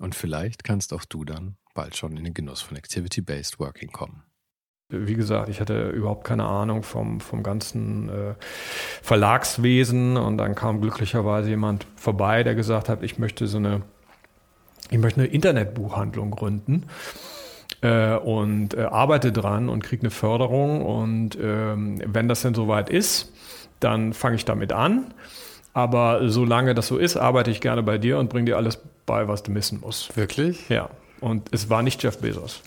[0.00, 4.22] Und vielleicht kannst auch du dann bald schon in den Genuss von Activity-Based Working kommen.
[4.90, 8.34] Wie gesagt, ich hatte überhaupt keine Ahnung vom, vom ganzen äh,
[9.02, 13.82] Verlagswesen und dann kam glücklicherweise jemand vorbei, der gesagt hat, ich möchte so eine,
[14.90, 16.86] ich möchte eine Internetbuchhandlung gründen
[17.82, 22.88] äh, und äh, arbeite dran und kriege eine Förderung und ähm, wenn das denn soweit
[22.88, 23.30] ist,
[23.80, 25.12] dann fange ich damit an.
[25.78, 29.28] Aber solange das so ist, arbeite ich gerne bei dir und bringe dir alles bei,
[29.28, 30.16] was du missen musst.
[30.16, 30.68] Wirklich?
[30.68, 30.90] Ja.
[31.20, 32.62] Und es war nicht Jeff Bezos.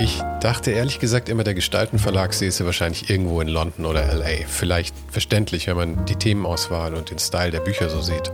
[0.00, 4.44] Ich dachte ehrlich gesagt immer, der Gestaltenverlag säße wahrscheinlich irgendwo in London oder LA.
[4.48, 8.32] Vielleicht verständlich, wenn man die Themenauswahl und den Style der Bücher so sieht.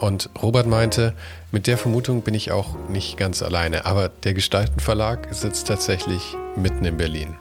[0.00, 1.14] Und Robert meinte,
[1.52, 6.84] mit der Vermutung bin ich auch nicht ganz alleine, aber der Gestaltenverlag sitzt tatsächlich mitten
[6.84, 7.36] in Berlin.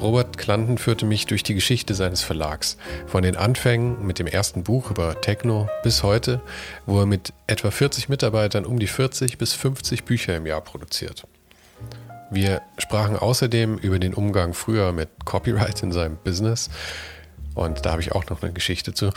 [0.00, 4.62] Robert Klanten führte mich durch die Geschichte seines Verlags, von den Anfängen mit dem ersten
[4.62, 6.40] Buch über Techno bis heute,
[6.86, 11.26] wo er mit etwa 40 Mitarbeitern um die 40 bis 50 Bücher im Jahr produziert.
[12.30, 16.70] Wir sprachen außerdem über den Umgang früher mit Copyright in seinem Business.
[17.54, 19.10] Und da habe ich auch noch eine Geschichte zu.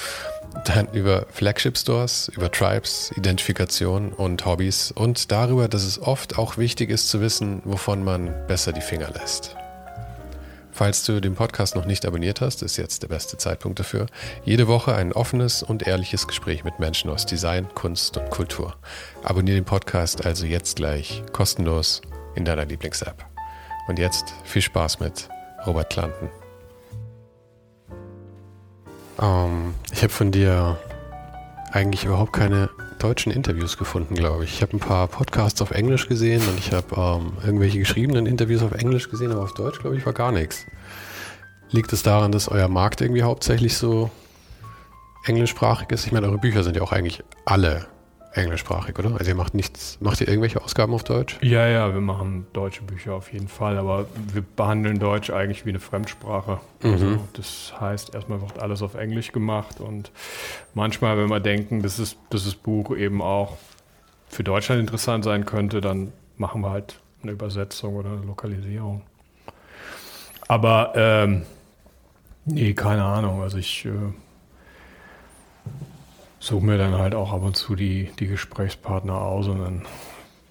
[0.66, 6.58] Dann über Flagship Stores, über Tribes, Identifikation und Hobbys und darüber, dass es oft auch
[6.58, 9.56] wichtig ist zu wissen, wovon man besser die Finger lässt.
[10.84, 14.08] Falls du den Podcast noch nicht abonniert hast, ist jetzt der beste Zeitpunkt dafür.
[14.44, 18.76] Jede Woche ein offenes und ehrliches Gespräch mit Menschen aus Design, Kunst und Kultur.
[19.24, 22.02] Abonniere den Podcast also jetzt gleich kostenlos
[22.36, 23.26] in deiner Lieblings-App.
[23.88, 25.30] Und jetzt viel Spaß mit
[25.66, 26.30] Robert Klanten.
[29.22, 30.78] Ähm, ich habe von dir
[31.72, 32.70] eigentlich überhaupt keine
[33.04, 34.54] deutschen Interviews gefunden, glaube ich.
[34.54, 38.64] Ich habe ein paar Podcasts auf Englisch gesehen und ich habe ähm, irgendwelche geschriebenen Interviews
[38.64, 40.66] auf Englisch gesehen, aber auf Deutsch, glaube ich, war gar nichts.
[41.70, 44.10] Liegt es daran, dass euer Markt irgendwie hauptsächlich so
[45.26, 46.06] englischsprachig ist?
[46.06, 47.88] Ich meine, eure Bücher sind ja auch eigentlich alle
[48.34, 49.16] englischsprachig, oder?
[49.18, 51.38] Also ihr macht nichts, macht ihr irgendwelche Ausgaben auf Deutsch?
[51.42, 55.70] Ja, ja, wir machen deutsche Bücher auf jeden Fall, aber wir behandeln Deutsch eigentlich wie
[55.70, 56.60] eine Fremdsprache.
[56.82, 56.92] Mhm.
[56.92, 60.12] Also das heißt, erstmal wird alles auf Englisch gemacht und
[60.74, 63.58] manchmal, wenn wir denken, dass, es, dass das Buch eben auch
[64.28, 69.04] für Deutschland interessant sein könnte, dann machen wir halt eine Übersetzung oder eine Lokalisierung.
[70.48, 71.44] Aber ähm,
[72.46, 73.42] nee, keine Ahnung.
[73.42, 73.90] Also ich äh,
[76.44, 79.86] suche mir dann halt auch ab und zu die, die Gesprächspartner aus und dann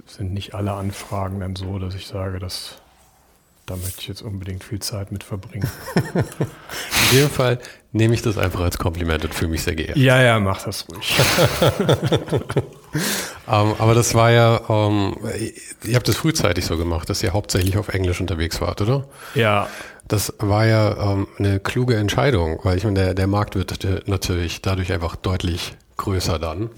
[0.07, 2.79] sind nicht alle Anfragen dann so, dass ich sage, dass
[3.67, 5.71] da möchte ich jetzt unbedingt viel Zeit mit verbringen.
[7.13, 7.59] In dem Fall
[7.93, 9.97] nehme ich das einfach als Kompliment und fühle mich sehr geehrt.
[9.97, 11.15] Ja, ja, mach das ruhig.
[13.47, 15.53] um, ähm, aber das war ja, um, ähm,
[15.85, 19.05] ihr habt das frühzeitig so gemacht, dass ihr hauptsächlich auf Englisch unterwegs wart, oder?
[19.35, 19.69] Ja.
[20.09, 23.79] Das war ja um, ähm, eine kluge Entscheidung, weil ich meine, der, der Markt wird
[24.09, 26.71] natürlich dadurch einfach deutlich größer dann.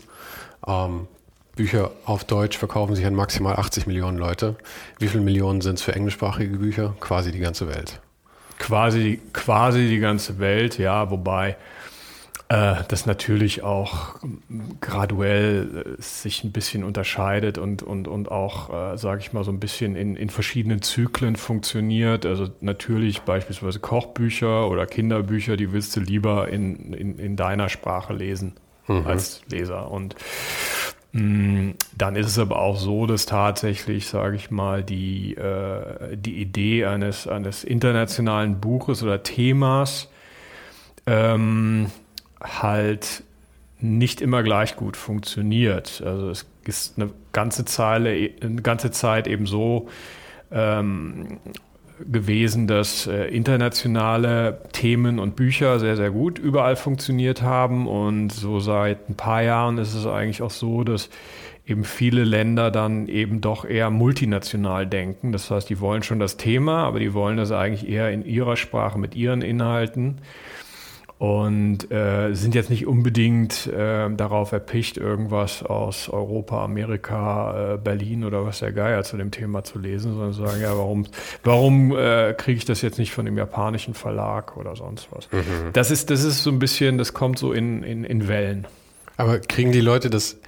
[0.67, 1.09] Ähm,
[1.57, 4.57] Bücher auf Deutsch verkaufen sich an maximal 80 Millionen Leute.
[4.99, 6.95] Wie viele Millionen sind es für englischsprachige Bücher?
[7.01, 8.01] Quasi die ganze Welt.
[8.59, 11.57] Quasi, quasi die ganze Welt, ja, wobei
[12.49, 14.17] äh, das natürlich auch
[14.81, 19.51] graduell äh, sich ein bisschen unterscheidet und, und, und auch, äh, sage ich mal, so
[19.51, 22.27] ein bisschen in, in verschiedenen Zyklen funktioniert.
[22.27, 28.13] Also natürlich beispielsweise Kochbücher oder Kinderbücher, die willst du lieber in, in, in deiner Sprache
[28.13, 28.55] lesen
[28.87, 29.07] mhm.
[29.07, 29.91] als Leser.
[29.91, 30.15] Und
[31.13, 36.41] mm, dann ist es aber auch so, dass tatsächlich, sage ich mal, die, äh, die
[36.41, 40.09] Idee eines, eines internationalen Buches oder Themas
[41.07, 41.91] ähm,
[42.41, 43.23] halt
[43.81, 46.03] nicht immer gleich gut funktioniert.
[46.05, 49.89] Also es ist eine ganze Zeile, eine ganze Zeit eben so,
[50.51, 51.39] ähm,
[52.01, 57.87] gewesen, dass äh, internationale Themen und Bücher sehr, sehr gut überall funktioniert haben.
[57.87, 61.09] Und so seit ein paar Jahren ist es eigentlich auch so, dass
[61.67, 65.33] eben viele Länder dann eben doch eher multinational denken.
[65.33, 68.57] Das heißt, die wollen schon das Thema, aber die wollen das eigentlich eher in ihrer
[68.57, 70.19] Sprache mit ihren Inhalten
[71.19, 78.25] und äh, sind jetzt nicht unbedingt äh, darauf erpicht, irgendwas aus Europa, Amerika, äh, Berlin
[78.25, 81.07] oder was der Geier zu dem Thema zu lesen, sondern sagen, ja, warum,
[81.45, 85.31] warum äh, kriege ich das jetzt nicht von dem japanischen Verlag oder sonst was?
[85.31, 85.73] Mhm.
[85.73, 88.67] Das, ist, das ist so ein bisschen, das kommt so in, in, in Wellen.
[89.17, 90.39] Aber kriegen die Leute das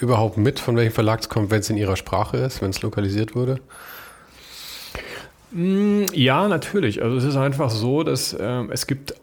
[0.00, 2.82] überhaupt mit, von welchem Verlag es kommt, wenn es in ihrer Sprache ist, wenn es
[2.82, 3.60] lokalisiert wurde?
[5.52, 7.02] Mm, ja, natürlich.
[7.02, 9.14] Also es ist einfach so, dass ähm, es gibt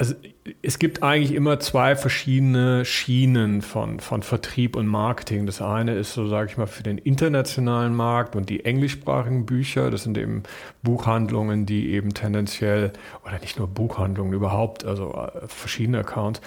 [0.00, 0.14] also
[0.62, 5.44] es gibt eigentlich immer zwei verschiedene Schienen von, von Vertrieb und Marketing.
[5.44, 9.90] Das eine ist so, sage ich mal, für den internationalen Markt und die englischsprachigen Bücher.
[9.90, 10.44] Das sind eben
[10.82, 12.94] Buchhandlungen, die eben tendenziell,
[13.26, 16.40] oder nicht nur Buchhandlungen überhaupt, also äh, verschiedene Accounts,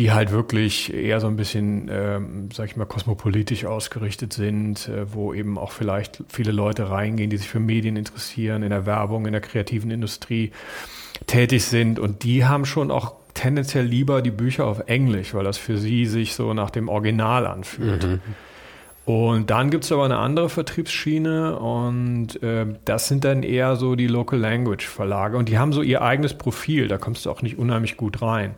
[0.00, 5.14] die halt wirklich eher so ein bisschen, ähm, sag ich mal, kosmopolitisch ausgerichtet sind, äh,
[5.14, 9.26] wo eben auch vielleicht viele Leute reingehen, die sich für Medien interessieren, in der Werbung,
[9.26, 10.50] in der kreativen Industrie
[11.26, 11.98] tätig sind.
[11.98, 16.06] Und die haben schon auch tendenziell lieber die Bücher auf Englisch, weil das für sie
[16.06, 18.04] sich so nach dem Original anfühlt.
[18.04, 18.20] Mhm.
[19.06, 23.96] Und dann gibt es aber eine andere Vertriebsschiene und äh, das sind dann eher so
[23.96, 27.42] die Local Language Verlage und die haben so ihr eigenes Profil, da kommst du auch
[27.42, 28.54] nicht unheimlich gut rein.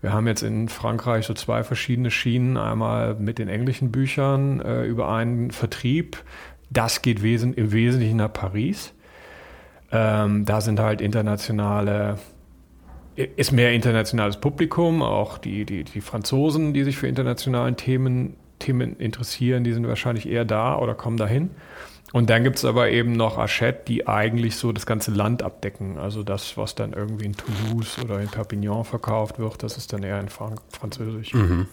[0.00, 4.84] Wir haben jetzt in Frankreich so zwei verschiedene Schienen, einmal mit den englischen Büchern äh,
[4.84, 6.16] über einen Vertrieb,
[6.70, 8.94] das geht wesen im Wesentlichen nach Paris
[9.92, 12.18] ähm, da sind halt internationale,
[13.16, 18.96] ist mehr internationales Publikum, auch die, die, die Franzosen, die sich für internationalen Themen, Themen
[18.96, 21.50] interessieren, die sind wahrscheinlich eher da oder kommen dahin.
[22.12, 25.96] Und dann gibt es aber eben noch Hachette, die eigentlich so das ganze Land abdecken.
[25.96, 30.02] Also das, was dann irgendwie in Toulouse oder in Perpignan verkauft wird, das ist dann
[30.02, 31.34] eher in Frank Französisch.
[31.34, 31.68] Mhm.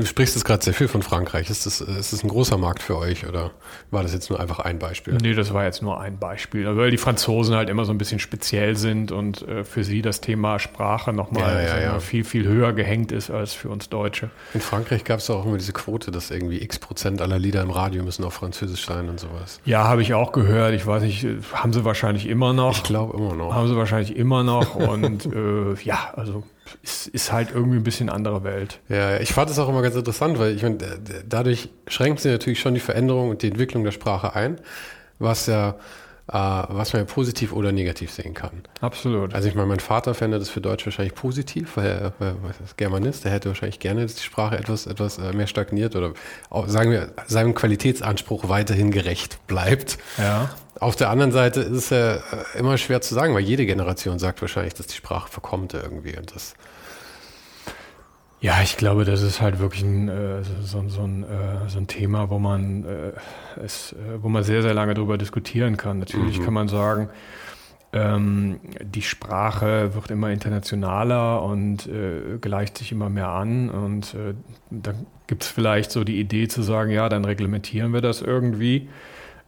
[0.00, 1.50] Du sprichst jetzt gerade sehr viel von Frankreich.
[1.50, 3.50] Ist das, ist das ein großer Markt für euch oder
[3.90, 5.18] war das jetzt nur einfach ein Beispiel?
[5.20, 6.74] Nee, das war jetzt nur ein Beispiel.
[6.74, 10.22] Weil die Franzosen halt immer so ein bisschen speziell sind und äh, für sie das
[10.22, 12.00] Thema Sprache nochmal ja, ja, ja.
[12.00, 14.30] viel, viel höher gehängt ist als für uns Deutsche.
[14.54, 17.70] In Frankreich gab es auch immer diese Quote, dass irgendwie x Prozent aller Lieder im
[17.70, 19.60] Radio müssen auf Französisch sein und sowas.
[19.66, 20.72] Ja, habe ich auch gehört.
[20.72, 22.78] Ich weiß nicht, haben sie wahrscheinlich immer noch.
[22.78, 23.52] Ich glaube immer noch.
[23.52, 26.42] Haben sie wahrscheinlich immer noch und äh, ja, also
[26.82, 28.80] ist, ist halt irgendwie ein bisschen andere Welt.
[28.88, 30.78] Ja, ich fand es auch immer ganz interessant, weil ich meine,
[31.28, 34.60] dadurch schränkt sie natürlich schon die Veränderung und die Entwicklung der Sprache ein,
[35.18, 35.76] was ja
[36.32, 38.62] was man ja positiv oder negativ sehen kann.
[38.80, 39.34] Absolut.
[39.34, 42.54] Also ich meine, mein Vater fände das für Deutsch wahrscheinlich positiv, weil er, weil er
[42.76, 46.12] Germanist, der hätte wahrscheinlich gerne, dass die Sprache etwas, etwas äh, mehr stagniert oder
[46.48, 49.98] auch, sagen wir, seinem Qualitätsanspruch weiterhin gerecht bleibt.
[50.18, 50.50] Ja.
[50.78, 52.20] Auf der anderen Seite ist es ja äh,
[52.58, 56.34] immer schwer zu sagen, weil jede Generation sagt wahrscheinlich, dass die Sprache verkommt irgendwie und
[56.34, 56.54] das
[58.40, 61.86] ja, ich glaube, das ist halt wirklich ein, äh, so, so, ein, äh, so ein
[61.86, 63.12] Thema, wo man, äh,
[63.62, 65.98] es, wo man sehr, sehr lange darüber diskutieren kann.
[65.98, 66.44] Natürlich mhm.
[66.44, 67.10] kann man sagen,
[67.92, 73.68] ähm, die Sprache wird immer internationaler und äh, gleicht sich immer mehr an.
[73.68, 74.34] Und äh,
[74.70, 78.88] dann gibt es vielleicht so die Idee zu sagen, ja, dann reglementieren wir das irgendwie.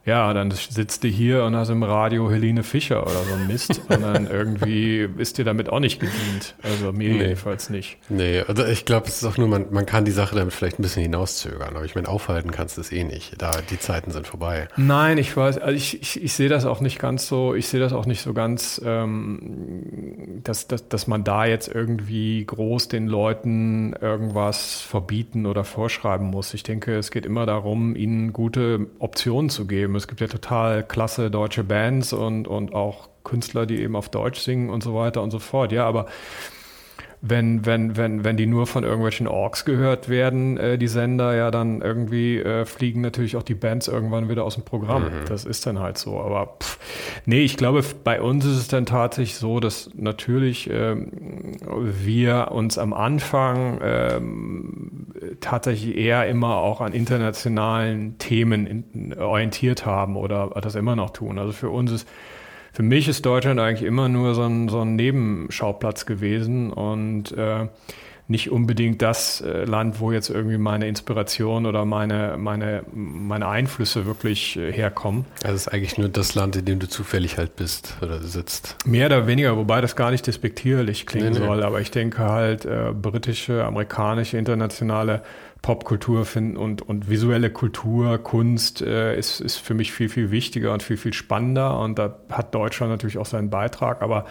[0.05, 3.81] Ja, dann sitzt du hier und hast im Radio Helene Fischer oder so ein Mist.
[3.89, 6.57] und dann irgendwie ist dir damit auch nicht gedient.
[6.63, 7.23] Also mir nee.
[7.23, 7.99] jedenfalls nicht.
[8.09, 10.81] Nee, also ich glaube, es ist auch nur, man, man kann die Sache damit vielleicht
[10.81, 11.77] ein bisschen hinauszögern.
[11.77, 13.41] Aber ich meine, aufhalten kannst du es eh nicht.
[13.41, 14.67] Da die Zeiten sind vorbei.
[14.77, 17.81] Nein, ich weiß, also ich, ich, ich sehe das auch nicht ganz so, ich sehe
[17.81, 23.07] das auch nicht so ganz, ähm, dass, dass, dass man da jetzt irgendwie groß den
[23.07, 26.55] Leuten irgendwas verbieten oder vorschreiben muss.
[26.55, 29.97] Ich denke, es geht immer darum, ihnen gute Optionen zu geben geben.
[29.97, 34.41] Es gibt ja total klasse deutsche Bands und, und auch Künstler, die eben auf Deutsch
[34.41, 35.73] singen und so weiter und so fort.
[35.73, 36.07] Ja, aber
[37.25, 41.53] wenn, wenn, wenn, wenn die nur von irgendwelchen Orks gehört werden, äh, die Sender, ja,
[41.53, 45.05] dann irgendwie äh, fliegen natürlich auch die Bands irgendwann wieder aus dem Programm.
[45.05, 45.29] Mhm.
[45.29, 46.19] Das ist dann halt so.
[46.19, 46.79] Aber pff,
[47.25, 51.13] nee, ich glaube, bei uns ist es dann tatsächlich so, dass natürlich ähm,
[52.03, 55.07] wir uns am Anfang ähm,
[55.41, 61.39] tatsächlich eher immer auch an internationalen Themen in, orientiert haben oder das immer noch tun.
[61.39, 62.09] Also für uns ist
[62.73, 67.67] für mich ist Deutschland eigentlich immer nur so ein, so ein Nebenschauplatz gewesen und äh,
[68.29, 74.07] nicht unbedingt das äh, Land, wo jetzt irgendwie meine Inspiration oder meine, meine, meine Einflüsse
[74.07, 75.27] wirklich äh, herkommen.
[75.43, 78.77] Also es ist eigentlich nur das Land, in dem du zufällig halt bist oder sitzt.
[78.87, 81.47] Mehr oder weniger, wobei das gar nicht despektierlich klingen nee, nee.
[81.47, 85.23] soll, aber ich denke halt, äh, britische, amerikanische, internationale
[85.63, 90.73] Popkultur finden und, und visuelle Kultur, Kunst äh, ist, ist für mich viel, viel wichtiger
[90.73, 91.79] und viel, viel spannender.
[91.79, 94.03] Und da hat Deutschland natürlich auch seinen Beitrag.
[94.03, 94.27] Aber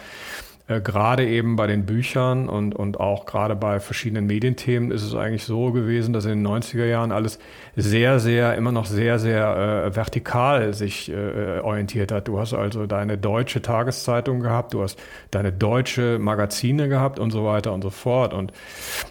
[0.72, 5.14] äh, gerade eben bei den Büchern und, und auch gerade bei verschiedenen Medienthemen ist es
[5.14, 7.38] eigentlich so gewesen, dass in den 90er Jahren alles
[7.76, 12.28] sehr, sehr, immer noch sehr, sehr äh, vertikal sich äh, orientiert hat.
[12.28, 14.98] Du hast also deine deutsche Tageszeitung gehabt, du hast
[15.30, 18.34] deine deutsche Magazine gehabt und so weiter und so fort.
[18.34, 18.52] Und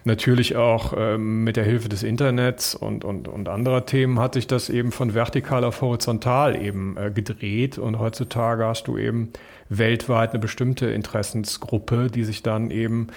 [0.03, 4.48] natürlich auch äh, mit der Hilfe des Internets und, und, und anderer Themen hat sich
[4.48, 7.77] das eben von vertikal auf horizontal eben äh, gedreht.
[7.77, 9.32] Und heutzutage hast du eben
[9.72, 13.08] weltweit eine bestimmte Interessensgruppe, die sich dann eben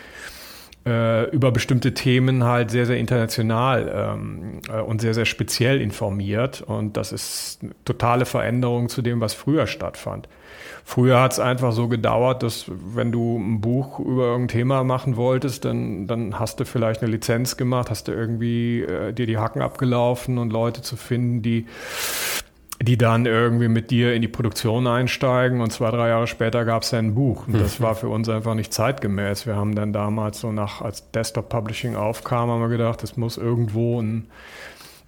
[0.87, 6.63] äh, über bestimmte Themen halt sehr, sehr international ähm, äh, und sehr, sehr speziell informiert.
[6.63, 10.29] Und das ist eine totale Veränderung zu dem, was früher stattfand.
[10.85, 15.17] Früher hat es einfach so gedauert, dass wenn du ein Buch über irgendein Thema machen
[15.17, 19.39] wolltest, dann, dann hast du vielleicht eine Lizenz gemacht, hast du irgendwie äh, dir die
[19.39, 21.67] Hacken abgelaufen und Leute zu finden, die
[22.83, 26.83] die dann irgendwie mit dir in die Produktion einsteigen und zwei, drei Jahre später gab
[26.83, 27.47] es dann ein Buch.
[27.47, 27.85] Und das mhm.
[27.85, 29.47] war für uns einfach nicht zeitgemäß.
[29.47, 33.37] Wir haben dann damals so nach, als Desktop Publishing aufkam, haben wir gedacht, es muss
[33.37, 34.27] irgendwo ein,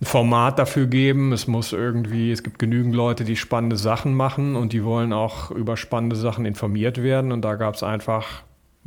[0.01, 1.33] ein Format dafür geben.
[1.33, 5.51] Es muss irgendwie, es gibt genügend Leute, die spannende Sachen machen und die wollen auch
[5.51, 7.33] über spannende Sachen informiert werden.
[7.33, 8.43] Und da gab es einfach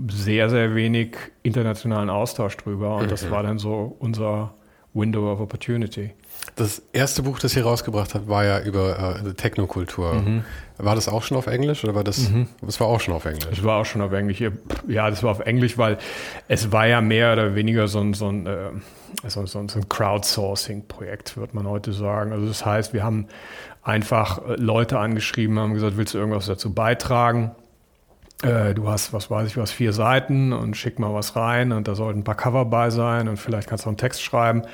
[0.07, 2.95] sehr, sehr wenig internationalen Austausch drüber.
[2.95, 3.31] Und das mhm.
[3.31, 4.53] war dann so unser
[4.93, 6.11] Window of Opportunity.
[6.59, 10.15] Das erste Buch, das ihr rausgebracht habt, war ja über äh, Technokultur.
[10.15, 10.43] Mhm.
[10.77, 12.29] War das auch schon auf Englisch oder war das?
[12.29, 12.49] Mhm.
[12.61, 13.47] Das war auch schon auf Englisch.
[13.49, 14.43] Das war auch schon auf Englisch.
[14.85, 15.97] Ja, das war auf Englisch, weil
[16.49, 18.71] es war ja mehr oder weniger so ein, so ein, äh,
[19.25, 22.33] so, so, so ein Crowdsourcing-Projekt, würde man heute sagen.
[22.33, 23.27] Also das heißt, wir haben
[23.81, 27.51] einfach äh, Leute angeschrieben, haben gesagt, willst du irgendwas dazu beitragen?
[28.41, 31.89] Äh, du hast, was weiß ich was, vier Seiten und schick mal was rein und
[31.89, 34.61] da sollten ein paar Cover bei sein und vielleicht kannst du auch einen Text schreiben.
[34.61, 34.67] Und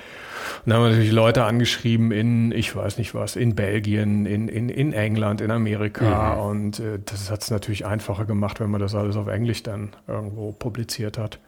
[0.67, 4.69] dann haben wir natürlich Leute angeschrieben in, ich weiß nicht was, in Belgien, in, in,
[4.69, 6.35] in England, in Amerika.
[6.35, 6.41] Mhm.
[6.41, 9.95] Und äh, das hat es natürlich einfacher gemacht, wenn man das alles auf Englisch dann
[10.07, 11.39] irgendwo publiziert hat.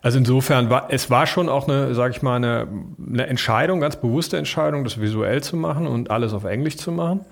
[0.00, 2.68] Also insofern war es war schon auch eine, sage ich mal, eine,
[3.04, 7.24] eine Entscheidung, ganz bewusste Entscheidung, das visuell zu machen und alles auf Englisch zu machen.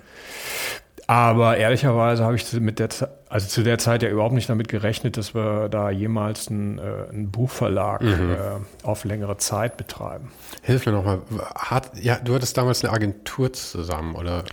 [1.07, 2.89] Aber ehrlicherweise habe ich mit der,
[3.29, 6.83] also zu der Zeit ja überhaupt nicht damit gerechnet, dass wir da jemals einen, äh,
[7.11, 8.31] einen Buchverlag mhm.
[8.31, 8.37] äh,
[8.87, 10.31] auf längere Zeit betreiben.
[10.63, 11.21] Hilf mir nochmal.
[12.01, 14.45] Ja, du hattest damals eine Agentur zusammen, oder?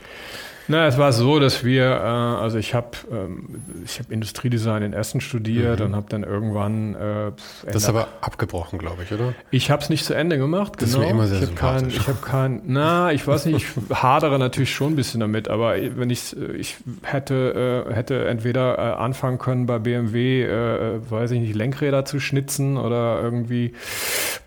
[0.70, 4.94] Na, es war so, dass wir, äh, also ich habe ähm, ich hab Industriedesign in
[4.94, 5.88] Essen studiert mhm.
[5.88, 6.94] und habe dann irgendwann.
[6.94, 7.32] Äh,
[7.66, 9.34] das ist aber abgebrochen, glaube ich, oder?
[9.50, 10.74] Ich habe es nicht zu Ende gemacht.
[10.78, 11.02] Das genau.
[11.02, 13.96] ist mir immer sehr ich habe kein, ich habe kein, na, ich weiß nicht, ich
[14.04, 18.82] hadere natürlich schon ein bisschen damit, aber wenn ich, ich hätte, äh, hätte entweder äh,
[18.94, 23.74] anfangen können bei BMW, äh, weiß ich nicht, Lenkräder zu schnitzen oder irgendwie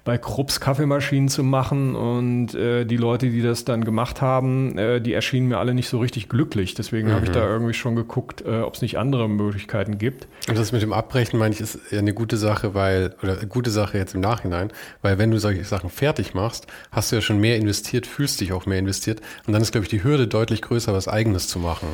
[0.05, 5.01] bei Krupps Kaffeemaschinen zu machen und äh, die Leute, die das dann gemacht haben, äh,
[5.01, 6.75] die erschienen mir alle nicht so richtig glücklich.
[6.75, 7.13] Deswegen mhm.
[7.13, 10.27] habe ich da irgendwie schon geguckt, äh, ob es nicht andere Möglichkeiten gibt.
[10.49, 13.47] Und das mit dem Abbrechen, meine ich, ist ja eine gute Sache, weil, oder eine
[13.47, 17.23] gute Sache jetzt im Nachhinein, weil wenn du solche Sachen fertig machst, hast du ja
[17.23, 20.27] schon mehr investiert, fühlst dich auch mehr investiert und dann ist, glaube ich, die Hürde
[20.27, 21.87] deutlich größer, was Eigenes zu machen.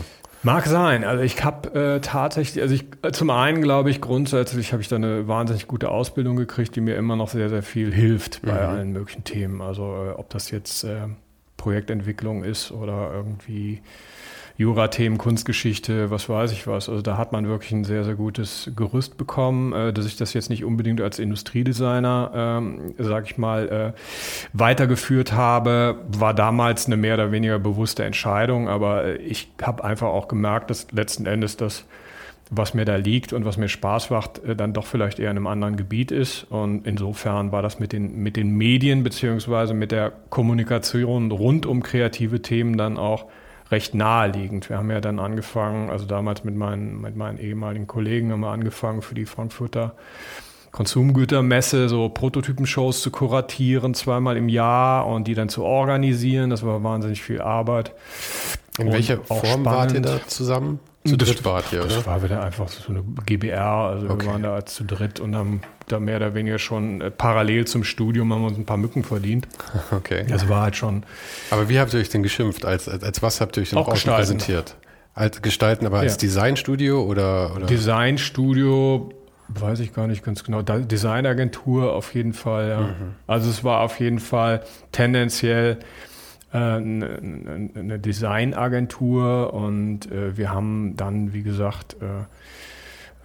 [0.43, 1.05] Mag sein.
[1.05, 4.89] Also ich habe äh, tatsächlich, also ich äh, zum einen glaube ich grundsätzlich habe ich
[4.89, 8.53] da eine wahnsinnig gute Ausbildung gekriegt, die mir immer noch sehr sehr viel hilft bei
[8.53, 8.59] mhm.
[8.59, 9.61] allen möglichen Themen.
[9.61, 11.09] Also äh, ob das jetzt äh,
[11.57, 13.83] Projektentwicklung ist oder irgendwie
[14.59, 16.89] Jura-Themen, Kunstgeschichte, was weiß ich was.
[16.89, 20.35] Also da hat man wirklich ein sehr, sehr gutes Gerüst bekommen, äh, dass ich das
[20.35, 24.01] jetzt nicht unbedingt als Industriedesigner, ähm, sag ich mal, äh,
[24.53, 30.09] weitergeführt habe, war damals eine mehr oder weniger bewusste Entscheidung, aber äh, ich habe einfach
[30.09, 31.85] auch gemerkt, dass letzten Endes das
[32.51, 35.37] was mir da liegt und was mir Spaß macht, äh, dann doch vielleicht eher in
[35.37, 36.45] einem anderen Gebiet ist.
[36.45, 41.83] Und insofern war das mit den, mit den Medien beziehungsweise mit der Kommunikation rund um
[41.83, 43.27] kreative Themen dann auch
[43.71, 44.69] recht naheliegend.
[44.69, 48.51] Wir haben ja dann angefangen, also damals mit meinen, mit meinen ehemaligen Kollegen haben wir
[48.51, 49.95] angefangen für die Frankfurter
[50.71, 56.51] Konsumgütermesse so Prototypenshows zu kuratieren, zweimal im Jahr und die dann zu organisieren.
[56.51, 57.93] Das war wahnsinnig viel Arbeit.
[58.79, 60.81] In welcher Form wart ihr da zusammen?
[61.05, 61.97] Zu dritt wart ihr, oder?
[61.97, 64.27] Das war wieder einfach so eine GBR, also okay.
[64.27, 67.83] wir waren da zu dritt und haben da mehr oder weniger schon äh, parallel zum
[67.83, 69.49] Studium haben wir uns ein paar Mücken verdient.
[69.91, 70.27] Okay.
[70.29, 71.03] Das war halt schon.
[71.51, 72.65] Aber wie habt ihr euch denn geschimpft?
[72.65, 74.77] Als, als, als was habt ihr euch denn auch präsentiert?
[75.15, 76.19] Als Gestalten, aber als ja.
[76.19, 77.67] Designstudio oder, oder?
[77.67, 79.13] Designstudio
[79.49, 80.63] weiß ich gar nicht ganz genau.
[80.63, 82.81] Designagentur auf jeden Fall, ja.
[82.81, 83.15] Mhm.
[83.27, 85.79] Also es war auf jeden Fall tendenziell
[86.57, 92.25] eine, eine Designagentur und äh, wir haben dann, wie gesagt, äh,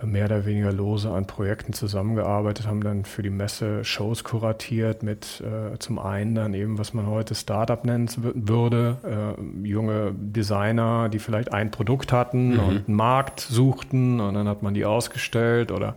[0.05, 5.41] mehr oder weniger lose an Projekten zusammengearbeitet, haben dann für die Messe Shows kuratiert mit
[5.41, 11.19] äh, zum einen dann eben, was man heute Startup nennen würde, äh, junge Designer, die
[11.19, 12.59] vielleicht ein Produkt hatten mhm.
[12.59, 15.95] und einen Markt suchten und dann hat man die ausgestellt oder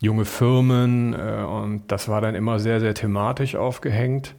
[0.00, 4.34] junge Firmen äh, und das war dann immer sehr, sehr thematisch aufgehängt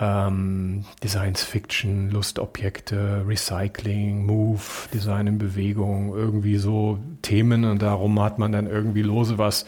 [0.00, 4.60] ähm, Designs Fiction, Lustobjekte, Recycling, Move,
[4.94, 9.66] Design in Bewegung, irgendwie so Themen und darum hat man dann irgendwie lose was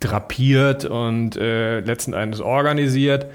[0.00, 3.26] drapiert und äh, letzten Endes organisiert.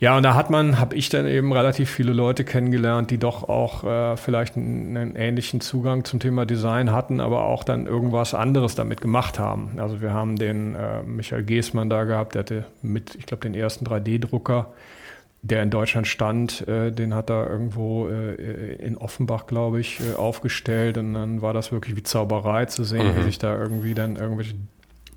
[0.00, 3.48] Ja, und da hat man, habe ich dann eben relativ viele Leute kennengelernt, die doch
[3.48, 8.34] auch äh, vielleicht einen, einen, ähnlichen Zugang zum Thema Design hatten, aber auch dann irgendwas
[8.34, 9.78] anderes damit gemacht haben.
[9.78, 13.54] Also wir haben den äh, Michael Geßmann da gehabt, der hatte mit, ich glaube, den
[13.54, 14.72] ersten 3D-Drucker
[15.42, 20.14] der in Deutschland stand, äh, den hat er irgendwo äh, in Offenbach, glaube ich, äh,
[20.14, 20.96] aufgestellt.
[20.96, 23.16] Und dann war das wirklich wie Zauberei zu sehen, mhm.
[23.18, 24.54] wie sich da irgendwie dann irgendwelche.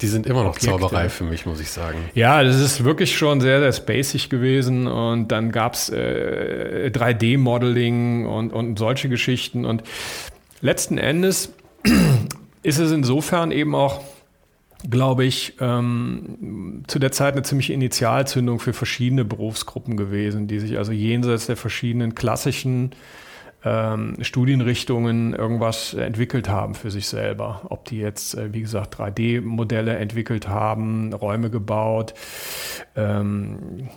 [0.02, 0.72] Die sind immer noch Objekte.
[0.72, 2.00] Zauberei für mich, muss ich sagen.
[2.16, 4.88] Ja, das ist wirklich schon sehr, sehr spacig gewesen.
[4.88, 9.64] Und dann gab's äh, 3D-Modeling und, und solche Geschichten.
[9.64, 9.84] Und
[10.60, 11.54] letzten Endes
[12.64, 14.02] ist es insofern eben auch
[14.90, 20.78] glaube ich, ähm, zu der Zeit eine ziemliche Initialzündung für verschiedene Berufsgruppen gewesen, die sich
[20.78, 22.92] also jenseits der verschiedenen klassischen
[23.64, 27.62] ähm, Studienrichtungen irgendwas entwickelt haben für sich selber.
[27.70, 32.14] Ob die jetzt, äh, wie gesagt, 3D-Modelle entwickelt haben, Räume gebaut,
[32.96, 33.90] ähm,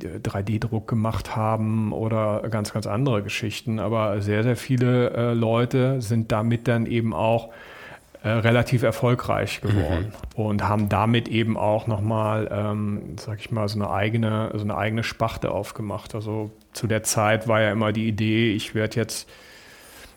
[0.00, 3.78] 3D-Druck gemacht haben oder ganz, ganz andere Geschichten.
[3.78, 7.50] Aber sehr, sehr viele äh, Leute sind damit dann eben auch
[8.26, 10.44] äh, relativ erfolgreich geworden mhm.
[10.44, 14.76] und haben damit eben auch nochmal, ähm, sag ich mal, so eine eigene, so eine
[14.76, 16.12] eigene Spachte aufgemacht.
[16.16, 19.30] Also zu der Zeit war ja immer die Idee, ich werde jetzt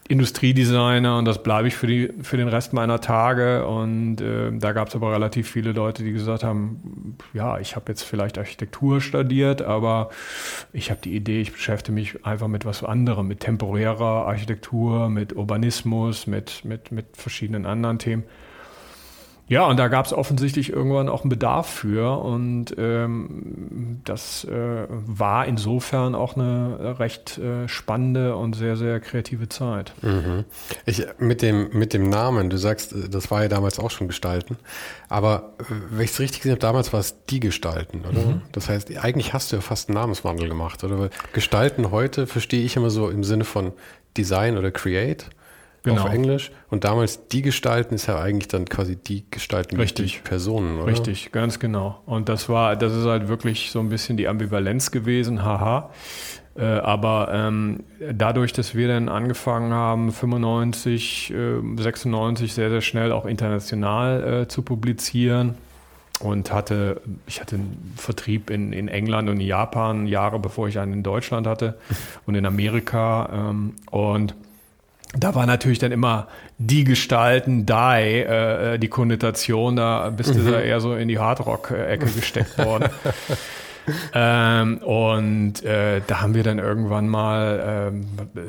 [0.10, 3.68] Industriedesigner und das bleibe ich für, die, für den Rest meiner Tage.
[3.68, 7.86] Und äh, da gab es aber relativ viele Leute, die gesagt haben, ja, ich habe
[7.89, 10.10] jetzt vielleicht Architektur studiert, aber
[10.74, 15.36] ich habe die Idee, ich beschäftige mich einfach mit was anderem, mit temporärer Architektur, mit
[15.36, 18.24] Urbanismus, mit, mit, mit verschiedenen anderen Themen.
[19.50, 24.86] Ja, und da gab es offensichtlich irgendwann auch einen Bedarf für und ähm, das äh,
[24.88, 29.91] war insofern auch eine recht äh, spannende und sehr, sehr kreative Zeit.
[30.04, 30.45] Mhm.
[30.86, 34.08] Ich, mit, dem, mit dem Namen, du sagst, äh, das war ja damals auch schon
[34.08, 34.58] Gestalten,
[35.10, 38.19] aber äh, wenn ich es richtig gesehen habe, damals war es die Gestalten, oder?
[38.19, 38.41] Mhm.
[38.52, 41.00] Das heißt, eigentlich hast du ja fast einen Namenswandel gemacht, oder?
[41.00, 43.73] Weil Gestalten heute verstehe ich immer so im Sinne von
[44.15, 45.26] Design oder Create
[45.84, 46.04] genau.
[46.04, 46.52] auf Englisch.
[46.70, 50.13] Und damals die Gestalten ist ja eigentlich dann quasi die Gestalten Richtig.
[50.13, 50.92] die Personen, oder?
[50.92, 52.02] Richtig, ganz genau.
[52.06, 55.89] Und das war, das ist halt wirklich so ein bisschen die Ambivalenz gewesen, haha.
[56.56, 63.12] Äh, aber ähm, dadurch, dass wir dann angefangen haben, 95, äh, 96 sehr, sehr schnell
[63.12, 65.56] auch international äh, zu publizieren,
[66.20, 70.78] und hatte, ich hatte einen Vertrieb in, in England und in Japan Jahre bevor ich
[70.78, 71.78] einen in Deutschland hatte
[72.26, 73.30] und in Amerika.
[73.32, 74.36] Ähm, und
[75.17, 80.52] da war natürlich dann immer die Gestalten, die, äh, die Konnotation, da bist du mhm.
[80.52, 82.89] da eher so in die Hardrock-Ecke gesteckt worden.
[84.13, 88.06] ähm, und äh, da haben wir dann irgendwann mal ähm,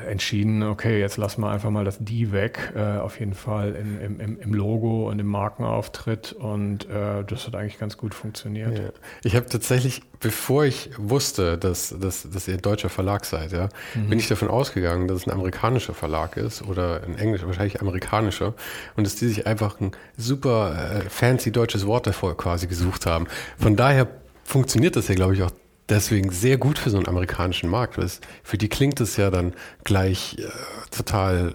[0.09, 4.21] entschieden, okay, jetzt lassen wir einfach mal das Die weg, äh, auf jeden Fall in,
[4.21, 8.79] im, im, Logo und im Markenauftritt und äh, das hat eigentlich ganz gut funktioniert.
[8.79, 8.85] Ja.
[9.23, 14.09] Ich habe tatsächlich, bevor ich wusste, dass, dass, dass ihr deutscher Verlag seid, ja, mhm.
[14.09, 18.55] bin ich davon ausgegangen, dass es ein amerikanischer Verlag ist oder ein englischer, wahrscheinlich amerikanischer
[18.97, 23.27] und dass die sich einfach ein super äh, fancy deutsches Wort davor quasi gesucht haben.
[23.59, 24.07] Von daher
[24.51, 25.53] funktioniert das ja, glaube ich, auch
[25.89, 27.99] deswegen sehr gut für so einen amerikanischen Markt.
[27.99, 28.09] Weil
[28.43, 30.45] für die klingt es ja dann gleich äh,
[30.91, 31.55] total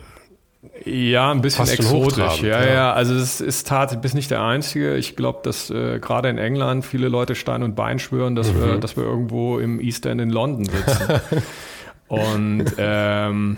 [0.84, 2.41] ja, ein bisschen exotisch.
[2.41, 4.95] Ja, ja, ja, Also es ist tat, bist nicht der Einzige.
[4.95, 8.62] Ich glaube, dass äh, gerade in England viele Leute Stein und Bein schwören, dass, mhm.
[8.62, 11.21] wir, dass wir irgendwo im East End in London sitzen.
[12.08, 13.58] und ähm,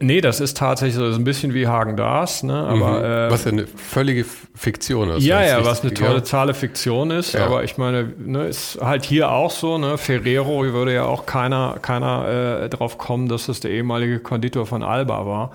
[0.00, 2.52] Nee, das ist tatsächlich so ein bisschen wie Hagen Dazs, ne?
[2.52, 3.04] Aber, mhm.
[3.04, 5.24] äh, was ja eine völlige Fiktion ist.
[5.24, 7.34] Ja, ja, was eine totale Fiktion ist.
[7.34, 7.46] Ja.
[7.46, 9.96] Aber ich meine, ne, ist halt hier auch so, ne?
[9.96, 14.82] Ferrero würde ja auch keiner, keiner äh, drauf kommen, dass das der ehemalige Konditor von
[14.82, 15.52] Alba war.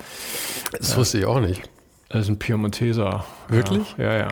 [0.72, 1.62] Das äh, wusste ich auch nicht.
[2.08, 3.26] Das ist ein Piemonteser.
[3.50, 3.96] Wirklich?
[3.98, 4.28] Ja, ja.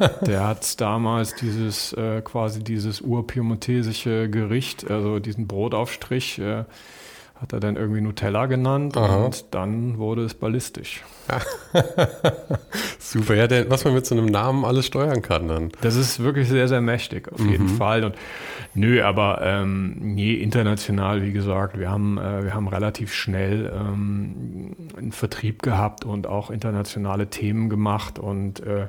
[0.00, 0.08] ja.
[0.26, 6.64] Der hat damals dieses, äh, quasi dieses urpiemontesische Gericht, also diesen Brotaufstrich, äh,
[7.40, 9.26] hat er dann irgendwie Nutella genannt Aha.
[9.26, 11.04] und dann wurde es ballistisch.
[12.98, 15.72] Super, ja, der, was man mit so einem Namen alles steuern kann dann.
[15.80, 18.04] Das ist wirklich sehr, sehr mächtig, auf jeden Fall.
[18.04, 18.14] Und
[18.76, 24.76] nö, aber ähm, nee, international, wie gesagt, wir haben, äh, wir haben relativ schnell ähm,
[24.96, 28.88] einen Vertrieb gehabt und auch internationale Themen gemacht und äh,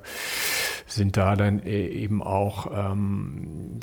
[0.87, 3.79] sind da dann e- eben auch ähm,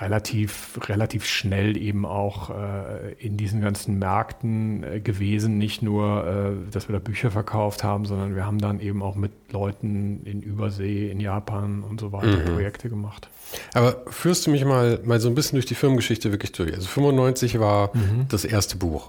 [0.00, 5.58] relativ, relativ schnell eben auch äh, in diesen ganzen Märkten äh, gewesen.
[5.58, 9.16] Nicht nur, äh, dass wir da Bücher verkauft haben, sondern wir haben dann eben auch
[9.16, 13.28] mit Leuten in Übersee, in Japan und so weiter Projekte gemacht.
[13.74, 16.74] Aber führst du mich mal, mal so ein bisschen durch die Firmengeschichte wirklich durch?
[16.74, 17.90] Also 95 war
[18.28, 19.08] das erste Buch.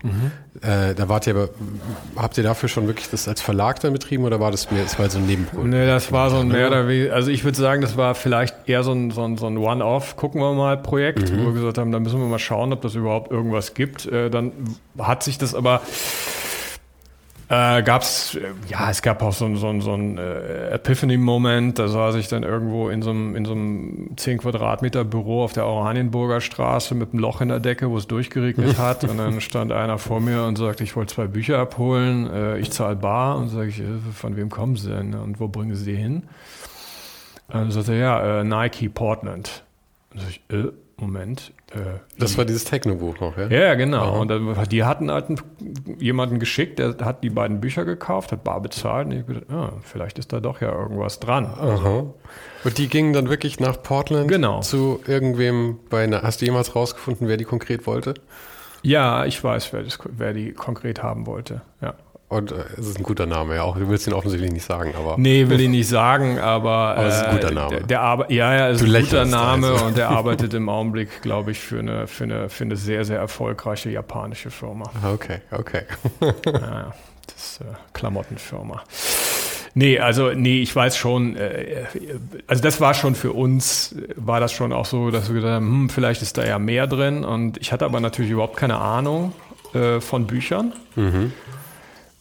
[0.62, 1.50] Äh, da wart ihr aber,
[2.16, 5.00] habt ihr dafür schon wirklich das als Verlag dann betrieben oder war das mehr, das
[5.00, 5.70] war so ein Nebenprojekt?
[5.70, 8.56] Nee, das war so ein mehr oder weniger, also ich würde sagen, das war vielleicht
[8.68, 11.78] eher so ein, so ein, so ein One-Off, gucken wir mal Projekt, wo wir gesagt
[11.80, 14.06] haben, da müssen wir mal schauen, ob das überhaupt irgendwas gibt.
[14.06, 14.52] Äh, dann
[15.00, 15.82] hat sich das aber
[17.50, 21.88] äh, gab es, ja, es gab auch so, ein- so, so ein äh, Epiphany-Moment, da
[21.88, 25.66] saß ich dann irgendwo in so einem, in so einem 10 Quadratmeter Büro auf der
[25.66, 29.72] Oranienburger Straße mit einem Loch in der Decke, wo es durchgeregnet hat und dann stand
[29.72, 33.48] einer vor mir und sagte, ich wollte zwei Bücher abholen, äh, ich zahle bar und
[33.50, 36.24] sage ich, äh, von wem kommen sie denn und wo bringen sie die hin?
[37.48, 39.64] Und dann sagte er, ja, äh, Nike Portland.
[40.14, 40.66] Und sag ich, äh,
[40.98, 41.54] Moment.
[41.74, 43.48] Äh, Das war dieses Techno-Buch noch, ja?
[43.48, 44.20] ja, genau.
[44.22, 45.42] Und dann, die hatten halt einen,
[46.00, 49.74] jemanden geschickt, der hat die beiden Bücher gekauft, hat bar bezahlt und ich gedacht, ah,
[49.84, 51.46] vielleicht ist da doch ja irgendwas dran.
[51.46, 52.06] Aha.
[52.64, 54.62] Und die gingen dann wirklich nach Portland Genau.
[54.62, 58.14] zu irgendwem bei einer, hast du jemals rausgefunden, wer die konkret wollte?
[58.84, 61.62] Ja, ich weiß, wer, das, wer die konkret haben wollte.
[61.82, 61.96] Ja.
[62.30, 63.78] Und äh, es ist ein guter Name, ja auch.
[63.78, 65.16] Du willst ihn offensichtlich nicht sagen, aber.
[65.18, 67.70] Nee, will ich nicht sagen, aber, Aber es ist ein guter äh, Name.
[67.70, 69.86] Der, der Arbe ja, ja, es ist ein guter Name also.
[69.86, 73.20] und der arbeitet im Augenblick, glaube ich, für eine, für, eine, für eine sehr, sehr
[73.20, 74.92] erfolgreiche japanische Firma.
[75.14, 75.84] Okay, okay.
[76.46, 76.94] Ja,
[77.28, 78.84] das ist äh, Klamottenfirma.
[79.74, 81.86] Nee, also nee, ich weiß schon, äh,
[82.48, 85.54] also das war schon für uns, äh, war das schon auch so, dass wir gedacht
[85.54, 88.80] haben, hm, vielleicht ist da ja mehr drin und ich hatte aber natürlich überhaupt keine
[88.80, 89.34] Ahnung
[89.74, 90.74] äh, von Büchern.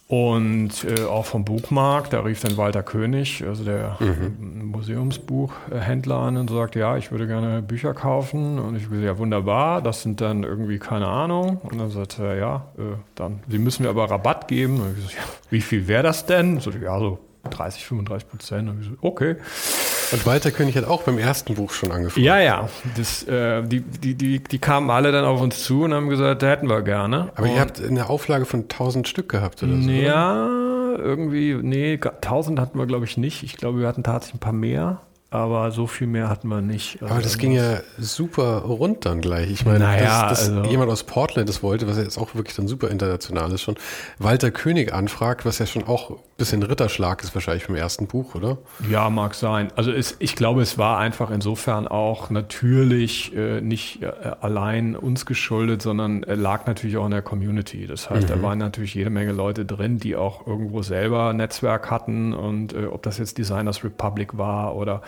[0.09, 3.99] Und äh, auch vom Buchmarkt, da rief dann Walter König, also der
[4.39, 8.61] Museumsbuchhändler an und sagte, ja, ich würde gerne Bücher kaufen.
[8.61, 11.61] Und ich gesagt, ja, wunderbar, das sind dann irgendwie keine Ahnung.
[11.65, 14.81] Und dann sagte er, ja, äh, dann, Sie müssen mir aber Rabatt geben.
[14.81, 16.61] Und ich gesagt, ja, wie viel wäre das denn?
[16.61, 17.19] So, ja, so
[17.51, 18.71] 30, 35 Prozent.
[18.71, 19.35] Und ich so, okay.
[20.13, 22.25] Und Walter König hat auch beim ersten Buch schon angefangen.
[22.25, 25.95] Ja, ja, das, äh, die, die, die, die kamen alle dann auf uns zu und
[25.95, 27.31] haben gesagt, da hätten wir gerne.
[27.35, 29.89] Aber und, ihr habt eine Auflage von 1000 Stück gehabt oder so?
[29.89, 29.93] oder?
[29.93, 33.43] Ja, irgendwie, nee, 1000 hatten wir, glaube ich, nicht.
[33.43, 35.01] Ich glaube, wir hatten tatsächlich ein paar mehr,
[35.37, 37.03] aber so viel mehr hatten wir nicht.
[37.03, 39.51] Also Aber das ging ja super rund dann gleich.
[39.51, 42.35] Ich meine, Naja, dass, dass also- jemand aus Portland das wollte, was ja jetzt auch
[42.35, 43.77] wirklich dann super international ist schon,
[44.19, 48.35] Walter König anfragt, was ja schon auch ein bisschen Ritterschlag ist wahrscheinlich vom ersten Buch,
[48.35, 48.59] oder?
[48.91, 49.69] Ja, mag sein.
[49.77, 55.25] Also es, ich glaube, es war einfach insofern auch natürlich äh, nicht äh, allein uns
[55.27, 57.87] geschuldet, sondern äh, lag natürlich auch in der Community.
[57.87, 62.33] Das heißt, da waren natürlich jede Menge Leute drin, die auch irgendwo selber Netzwerk hatten
[62.35, 65.03] und äh, ob das jetzt Designers Republic war oder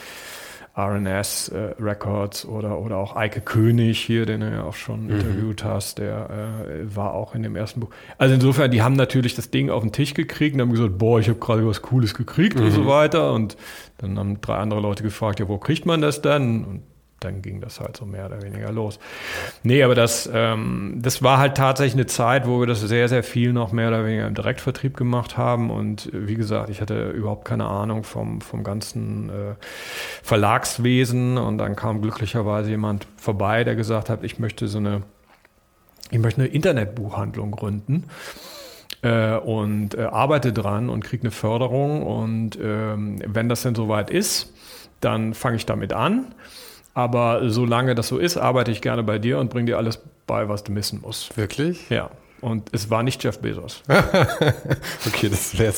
[0.79, 5.65] RNS äh, Records oder, oder auch Eike König hier, den du ja auch schon interviewt
[5.65, 7.91] hast, der äh, war auch in dem ersten Buch.
[8.17, 11.19] Also insofern, die haben natürlich das Ding auf den Tisch gekriegt und haben gesagt, boah,
[11.19, 13.33] ich habe gerade was Cooles gekriegt und so weiter.
[13.33, 13.57] Und
[13.99, 16.65] dann haben drei andere Leute gefragt, ja, wo kriegt man das denn?
[16.65, 16.83] Und
[17.21, 18.99] dann ging das halt so mehr oder weniger los.
[19.63, 23.23] Nee, aber das, ähm, das war halt tatsächlich eine Zeit, wo wir das sehr, sehr
[23.23, 25.71] viel noch mehr oder weniger im Direktvertrieb gemacht haben.
[25.71, 29.55] Und äh, wie gesagt, ich hatte überhaupt keine Ahnung vom, vom ganzen äh,
[30.23, 31.39] Verlagswesen.
[31.39, 35.03] Und dann kam glücklicherweise jemand vorbei, der gesagt hat, ich möchte so eine,
[36.11, 38.05] ich möchte eine Internetbuchhandlung gründen
[39.03, 42.07] äh, und äh, arbeite dran und kriege eine Förderung.
[42.07, 44.53] Und ähm, wenn das denn soweit ist,
[45.01, 46.35] dann fange ich damit an.
[46.99, 50.49] Aber solange das so ist, arbeite ich gerne bei dir und bringe dir alles bei,
[50.49, 51.37] was du missen musst.
[51.37, 51.89] Wirklich?
[51.91, 52.11] Ja.
[52.41, 53.85] Und es war nicht Jeff Bezos.
[55.07, 55.73] Okay, das wäre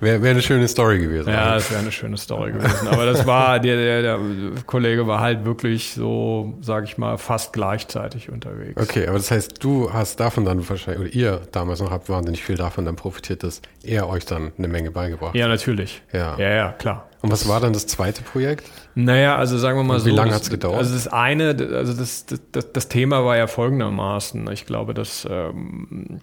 [0.00, 1.28] wär, wär eine schöne Story gewesen.
[1.28, 2.88] Ja, das wäre eine schöne Story gewesen.
[2.88, 4.20] Aber das war, der, der, der
[4.66, 8.80] Kollege war halt wirklich so, sage ich mal, fast gleichzeitig unterwegs.
[8.80, 12.42] Okay, aber das heißt, du hast davon dann wahrscheinlich, oder ihr damals noch habt wahnsinnig
[12.42, 16.02] viel davon dann profitiert, dass er euch dann eine Menge beigebracht Ja, natürlich.
[16.12, 16.38] Ja.
[16.38, 17.08] Ja, ja, klar.
[17.24, 18.70] Und was war dann das zweite Projekt?
[18.94, 20.06] Naja, also sagen wir mal Und so.
[20.06, 20.76] wie lange das- hat's gedauert?
[20.76, 24.50] Also das eine, also das, das, das, das Thema war ja folgendermaßen.
[24.52, 26.20] Ich glaube, dass ähm,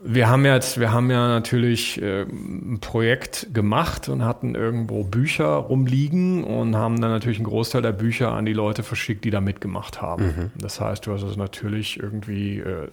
[0.00, 5.46] wir haben jetzt, wir haben ja natürlich äh, ein Projekt gemacht und hatten irgendwo Bücher
[5.46, 9.40] rumliegen und haben dann natürlich einen Großteil der Bücher an die Leute verschickt, die da
[9.40, 10.26] mitgemacht haben.
[10.26, 10.50] Mhm.
[10.56, 12.88] Das heißt, du hast also natürlich irgendwie äh,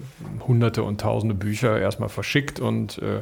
[0.47, 3.21] hunderte und tausende Bücher erstmal verschickt und äh,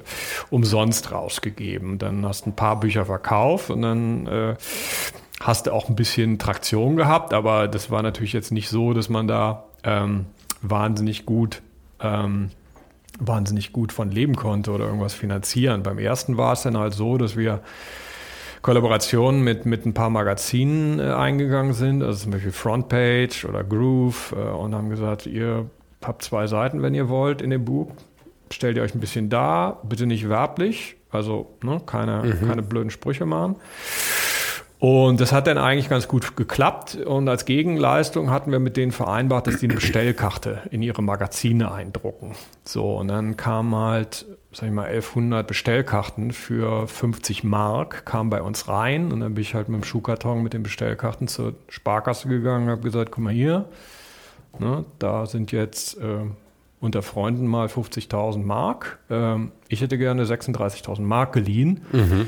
[0.50, 1.98] umsonst rausgegeben.
[1.98, 4.56] Dann hast du ein paar Bücher verkauft und dann äh,
[5.42, 9.10] hast du auch ein bisschen Traktion gehabt, aber das war natürlich jetzt nicht so, dass
[9.10, 10.26] man da ähm,
[10.62, 11.62] wahnsinnig gut
[12.00, 12.50] ähm,
[13.28, 15.84] wahnsinnig gut von leben konnte oder irgendwas finanzieren.
[15.84, 17.62] Beim ersten war es dann halt so, dass wir
[18.64, 24.32] Kollaborationen mit, mit ein paar Magazinen äh, eingegangen sind, also zum Beispiel Frontpage oder Groove,
[24.32, 25.70] äh, und haben gesagt, ihr
[26.02, 27.92] habt zwei Seiten, wenn ihr wollt, in dem Buch.
[28.52, 32.48] Stellt ihr euch ein bisschen da, bitte nicht werblich, also ne, keine, mhm.
[32.48, 33.58] keine blöden Sprüche machen.
[34.84, 36.96] Und das hat dann eigentlich ganz gut geklappt.
[36.96, 41.72] Und als Gegenleistung hatten wir mit denen vereinbart, dass die eine Bestellkarte in ihre Magazine
[41.72, 42.34] eindrucken.
[42.66, 48.42] So, und dann kamen halt, sag ich mal, 1100 Bestellkarten für 50 Mark, kamen bei
[48.42, 49.14] uns rein.
[49.14, 52.72] Und dann bin ich halt mit dem Schuhkarton mit den Bestellkarten zur Sparkasse gegangen und
[52.72, 53.70] habe gesagt, guck mal hier,
[54.60, 56.26] ne, da sind jetzt äh,
[56.82, 59.00] unter Freunden mal 50.000 Mark.
[59.10, 61.86] Ähm, ich hätte gerne 36.000 Mark geliehen.
[61.94, 62.28] Mhm.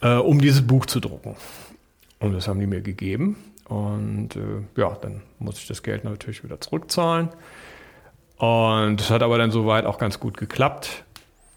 [0.00, 1.36] Äh, um dieses Buch zu drucken.
[2.18, 3.36] Und das haben die mir gegeben.
[3.68, 7.30] Und äh, ja, dann muss ich das Geld natürlich wieder zurückzahlen.
[8.38, 11.04] Und es hat aber dann soweit auch ganz gut geklappt.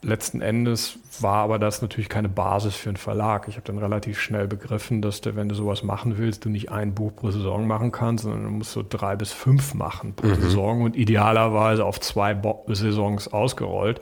[0.02, 3.50] Letzten Endes war aber das natürlich keine Basis für einen Verlag.
[3.50, 6.72] Ich habe dann relativ schnell begriffen, dass du, wenn du sowas machen willst, du nicht
[6.72, 10.28] ein Buch pro Saison machen kannst, sondern du musst so drei bis fünf machen pro
[10.28, 10.42] mhm.
[10.42, 14.00] Saison und idealerweise auf zwei Bo Saisons ausgerollt.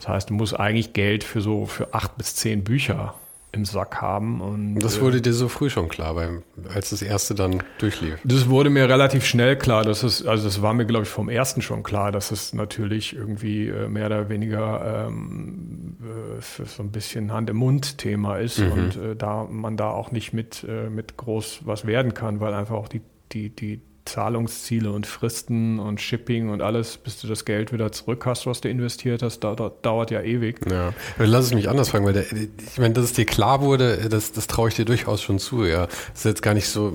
[0.00, 3.14] Das heißt, du musst eigentlich Geld für so für acht bis zehn Bücher
[3.52, 4.40] im Sack haben.
[4.40, 6.42] Und, das wurde dir so früh schon klar, beim,
[6.74, 8.18] als das erste dann durchlief?
[8.24, 9.84] Das wurde mir relativ schnell klar.
[9.84, 13.14] Dass es, also das war mir, glaube ich, vom ersten schon klar, dass es natürlich
[13.14, 18.72] irgendwie äh, mehr oder weniger ähm, äh, so ein bisschen Hand-im-Mund-Thema ist mhm.
[18.72, 22.54] und äh, da man da auch nicht mit, äh, mit groß was werden kann, weil
[22.54, 27.44] einfach auch die, die, die Zahlungsziele und Fristen und Shipping und alles, bis du das
[27.44, 30.60] Geld wieder zurück hast, was du investiert hast, dauert, dauert ja ewig.
[30.68, 34.08] Ja, lass es mich anders fragen, weil der, ich meine, dass es dir klar wurde,
[34.08, 35.64] das, das traue ich dir durchaus schon zu.
[35.64, 36.92] Ja, das ist jetzt gar nicht so,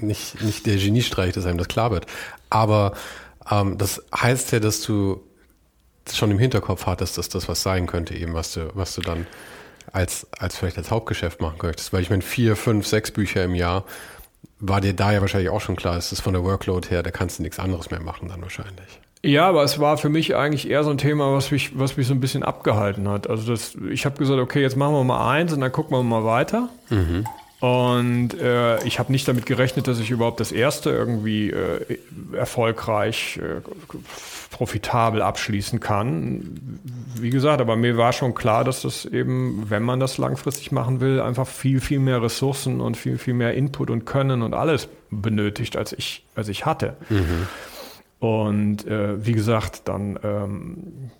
[0.00, 2.06] nicht, nicht der Geniestreich, dass einem das klar wird.
[2.48, 2.94] Aber
[3.50, 5.20] ähm, das heißt ja, dass du
[6.10, 9.26] schon im Hinterkopf hattest, dass das was sein könnte, eben was du, was du dann
[9.92, 11.92] als, als vielleicht als Hauptgeschäft machen könntest.
[11.92, 13.84] Weil ich meine, vier, fünf, sechs Bücher im Jahr
[14.58, 17.10] war dir da ja wahrscheinlich auch schon klar, ist das von der Workload her, da
[17.10, 19.00] kannst du nichts anderes mehr machen dann wahrscheinlich.
[19.22, 22.06] Ja, aber es war für mich eigentlich eher so ein Thema, was mich, was mich
[22.06, 23.28] so ein bisschen abgehalten hat.
[23.28, 26.02] Also das, ich habe gesagt, okay, jetzt machen wir mal eins und dann gucken wir
[26.02, 26.68] mal weiter.
[26.90, 27.26] Mhm.
[27.60, 31.98] Und äh, ich habe nicht damit gerechnet, dass ich überhaupt das erste irgendwie äh,
[32.34, 33.62] erfolgreich, äh,
[34.50, 36.80] profitabel abschließen kann.
[37.18, 41.00] Wie gesagt, aber mir war schon klar, dass das eben, wenn man das langfristig machen
[41.00, 44.88] will, einfach viel, viel mehr Ressourcen und viel, viel mehr Input und Können und alles
[45.10, 46.96] benötigt, als ich, als ich hatte.
[47.08, 47.48] Mhm.
[48.18, 51.10] Und äh, wie gesagt, dann ähm,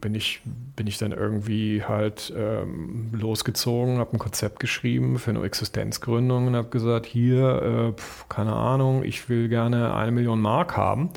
[0.00, 0.40] bin, ich,
[0.76, 6.56] bin ich dann irgendwie halt ähm, losgezogen, habe ein Konzept geschrieben für eine Existenzgründung und
[6.56, 11.10] habe gesagt, hier, äh, pf, keine Ahnung, ich will gerne eine Million Mark haben.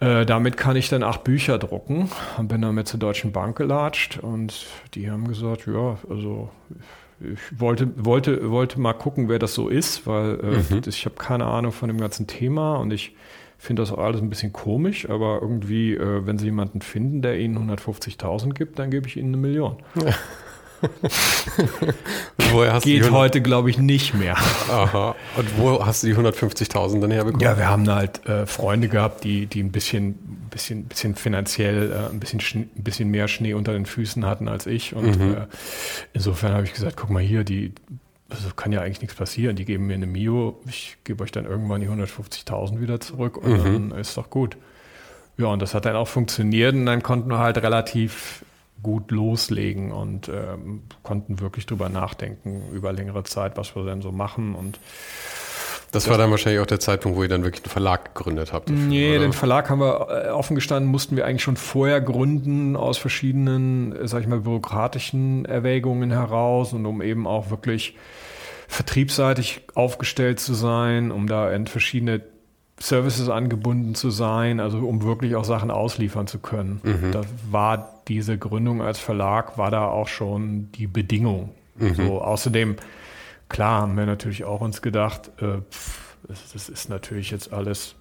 [0.00, 4.18] Äh, damit kann ich dann acht Bücher drucken und bin damit zur Deutschen Bank gelatscht
[4.18, 6.48] und die haben gesagt, ja, also
[7.20, 10.80] ich wollte, wollte, wollte mal gucken, wer das so ist, weil äh, mhm.
[10.86, 13.14] ich habe keine Ahnung von dem ganzen Thema und ich
[13.62, 17.38] finde das auch alles ein bisschen komisch, aber irgendwie, äh, wenn Sie jemanden finden, der
[17.38, 19.76] Ihnen 150.000 gibt, dann gebe ich Ihnen eine Million.
[22.52, 22.80] Ja.
[22.80, 24.36] Geht heute, glaube ich, nicht mehr.
[24.68, 25.14] Aha.
[25.36, 27.40] Und wo hast du die 150.000 dann herbekommen?
[27.40, 30.14] Ja, wir haben halt äh, Freunde gehabt, die, die ein bisschen,
[30.50, 32.40] bisschen, bisschen finanziell äh, ein, bisschen
[32.76, 34.92] ein bisschen mehr Schnee unter den Füßen hatten als ich.
[34.96, 35.34] Und mhm.
[35.34, 35.46] äh,
[36.14, 37.72] insofern habe ich gesagt, guck mal hier, die,
[38.32, 39.56] also kann ja eigentlich nichts passieren.
[39.56, 43.64] Die geben mir eine Mio, ich gebe euch dann irgendwann die 150.000 wieder zurück und
[43.64, 43.90] mhm.
[43.90, 44.56] dann ist doch gut.
[45.38, 48.44] Ja, und das hat dann auch funktioniert und dann konnten wir halt relativ
[48.82, 54.12] gut loslegen und ähm, konnten wirklich drüber nachdenken über längere Zeit, was wir denn so
[54.12, 54.78] machen und
[55.92, 58.52] das, das war dann wahrscheinlich auch der Zeitpunkt, wo ihr dann wirklich einen Verlag gegründet
[58.52, 58.68] habt.
[58.68, 59.20] Dafür, nee, oder?
[59.20, 63.94] den Verlag haben wir äh, offen gestanden, mussten wir eigentlich schon vorher gründen aus verschiedenen,
[63.94, 67.96] äh, sag ich mal, bürokratischen Erwägungen heraus und um eben auch wirklich
[68.68, 72.22] vertriebsseitig aufgestellt zu sein, um da in verschiedene
[72.80, 76.80] Services angebunden zu sein, also um wirklich auch Sachen ausliefern zu können.
[76.82, 77.12] Mhm.
[77.12, 81.50] Da war diese Gründung als Verlag, war da auch schon die Bedingung.
[81.76, 81.94] Mhm.
[81.94, 82.76] So, außerdem,
[83.52, 87.94] klar, haben wir natürlich auch uns gedacht, äh, pff, das, das ist natürlich jetzt alles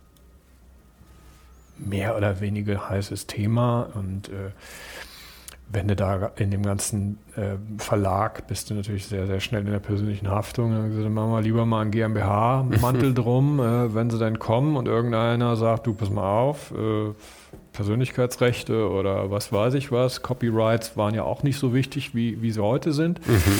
[1.77, 4.51] mehr oder weniger heißes Thema und äh,
[5.73, 9.71] wenn du da in dem ganzen äh, Verlag bist du natürlich sehr, sehr schnell in
[9.71, 10.73] der persönlichen Haftung.
[10.73, 14.89] Dann, gesagt, machen wir lieber mal einen GmbH-Mantel drum, äh, wenn sie dann kommen und
[14.89, 17.13] irgendeiner sagt, du pass mal auf, äh,
[17.71, 22.51] Persönlichkeitsrechte oder was weiß ich was, Copyrights waren ja auch nicht so wichtig, wie, wie
[22.51, 23.25] sie heute sind.
[23.25, 23.59] Mhm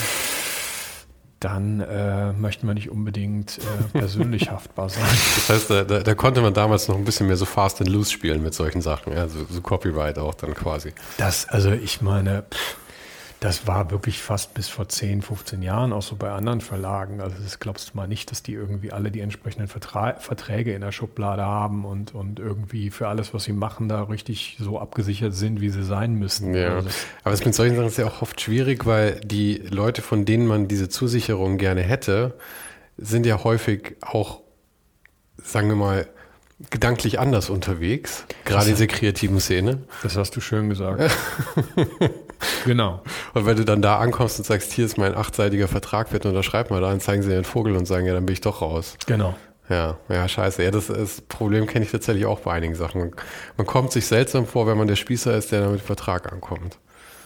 [1.42, 5.04] dann äh, möchten wir nicht unbedingt äh, persönlich haftbar sein.
[5.36, 7.90] Das heißt, da, da, da, konnte man damals noch ein bisschen mehr so Fast and
[7.90, 10.94] Loose spielen mit solchen Sachen, ja, so, so Copyright auch dann quasi.
[11.18, 12.78] Das, also ich meine, pff,
[13.42, 17.22] das war wirklich fast bis vor 10, 15 Jahren auch so bei anderen Verlagen.
[17.22, 20.82] Also das glaubst du mal nicht, dass die irgendwie alle die entsprechenden Vertra Verträge in
[20.82, 25.34] der Schublade haben und, und irgendwie für alles, was sie machen, da richtig so abgesichert
[25.34, 26.54] sind, wie sie sein müssen.
[26.54, 26.76] Ja.
[26.76, 26.90] Also
[27.24, 30.46] Aber es mit solchen Sachen ist ja auch oft schwierig, weil die Leute, von denen
[30.46, 32.36] man diese Zusicherung gerne hätte,
[32.98, 34.42] sind ja häufig auch,
[35.44, 36.08] sagen wir mal,
[36.70, 39.80] gedanklich anders unterwegs, gerade in dieser kreativen Szene.
[40.04, 41.10] Das hast du schön gesagt.
[42.66, 43.02] genau.
[43.34, 46.70] Und wenn du dann da ankommst und sagst, hier ist mein achtseitiger Vertrag, bitte unterschreib
[46.70, 48.98] mal da, dann zeigen sie den Vogel und sagen, ja, dann bin ich doch raus.
[49.06, 49.36] Genau.
[49.70, 50.64] Ja, ja, scheiße.
[50.64, 53.16] Ja, das, das Problem kenne ich tatsächlich auch bei einigen Sachen.
[53.56, 56.78] Man kommt sich seltsam vor, wenn man der Spießer ist, der dann mit Vertrag ankommt.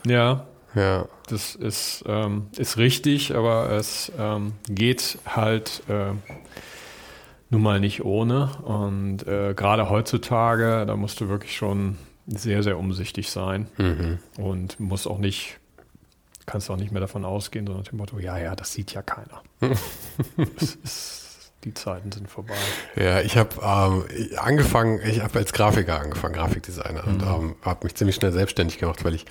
[0.05, 0.45] Ja.
[0.75, 1.05] Ja.
[1.27, 6.11] Das ist, ähm, ist richtig, aber es ähm, geht halt äh,
[7.49, 8.51] nun mal nicht ohne.
[8.63, 11.97] Und äh, gerade heutzutage, da musst du wirklich schon
[12.27, 14.19] sehr, sehr umsichtig sein mhm.
[14.37, 15.59] und musst auch nicht,
[16.45, 19.41] kannst auch nicht mehr davon ausgehen, sondern dem Motto, ja, ja, das sieht ja keiner.
[20.61, 22.55] ist, die Zeiten sind vorbei.
[22.95, 27.13] Ja, ich habe ähm, angefangen, ich habe als Grafiker angefangen, Grafikdesigner mhm.
[27.13, 29.25] und ähm, habe mich ziemlich schnell selbstständig gemacht, weil ich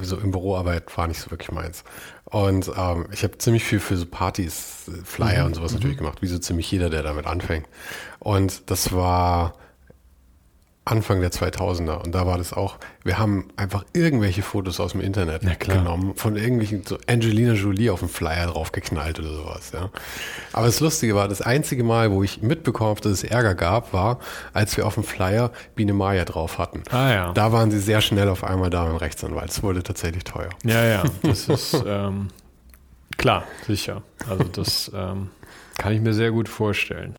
[0.00, 1.84] so im Büroarbeit war nicht so wirklich meins.
[2.24, 5.46] Und ähm, ich habe ziemlich viel für so Partys, Flyer mhm.
[5.46, 5.78] und sowas mhm.
[5.78, 7.66] natürlich gemacht, wie so ziemlich jeder, der damit anfängt.
[8.18, 9.54] Und das war
[10.86, 15.00] Anfang der 2000er und da war das auch, wir haben einfach irgendwelche Fotos aus dem
[15.00, 19.88] Internet genommen, von irgendwelchen, so Angelina Jolie auf dem Flyer draufgeknallt oder sowas, ja.
[20.52, 23.94] Aber das Lustige war, das einzige Mal, wo ich mitbekommen habe, dass es Ärger gab,
[23.94, 24.18] war,
[24.52, 26.82] als wir auf dem Flyer Biene Maya drauf hatten.
[26.90, 27.32] Ah, ja.
[27.32, 29.50] Da waren sie sehr schnell auf einmal da im Rechtsanwalt.
[29.50, 30.50] Es wurde tatsächlich teuer.
[30.64, 32.28] Ja, ja, das ist ähm,
[33.16, 34.02] klar, sicher.
[34.28, 35.30] Also das ähm,
[35.78, 37.16] kann ich mir sehr gut vorstellen.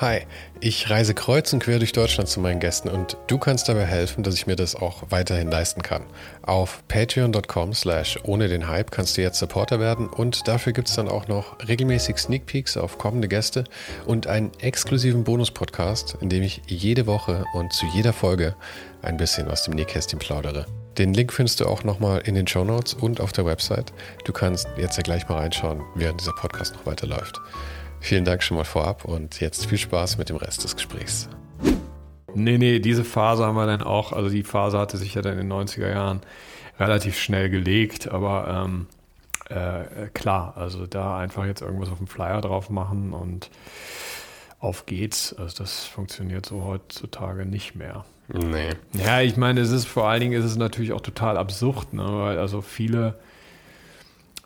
[0.00, 0.20] Hi,
[0.60, 4.22] ich reise kreuz und quer durch Deutschland zu meinen Gästen und du kannst dabei helfen,
[4.22, 6.04] dass ich mir das auch weiterhin leisten kann.
[6.40, 10.94] Auf patreon.com slash ohne den Hype kannst du jetzt Supporter werden und dafür gibt es
[10.94, 13.64] dann auch noch regelmäßig Sneak Peeks auf kommende Gäste
[14.06, 18.56] und einen exklusiven Bonus-Podcast, in dem ich jede Woche und zu jeder Folge
[19.02, 20.64] ein bisschen aus dem Nähkästchen plaudere.
[20.96, 23.92] Den Link findest du auch nochmal in den Show Notes und auf der Website.
[24.24, 27.38] Du kannst jetzt ja gleich mal reinschauen, während dieser Podcast noch weiterläuft.
[28.00, 31.28] Vielen Dank schon mal vorab und jetzt viel Spaß mit dem Rest des Gesprächs.
[32.34, 35.38] Nee, nee, diese Phase haben wir dann auch, also die Phase hatte sich ja dann
[35.38, 36.20] in den 90er Jahren
[36.78, 38.86] relativ schnell gelegt, aber ähm,
[39.48, 43.50] äh, klar, also da einfach jetzt irgendwas auf dem Flyer drauf machen und
[44.60, 45.34] auf geht's.
[45.34, 48.04] Also das funktioniert so heutzutage nicht mehr.
[48.28, 48.70] Nee.
[48.92, 52.04] Ja, ich meine, es ist vor allen Dingen ist es natürlich auch total absurd, ne?
[52.06, 53.18] weil also viele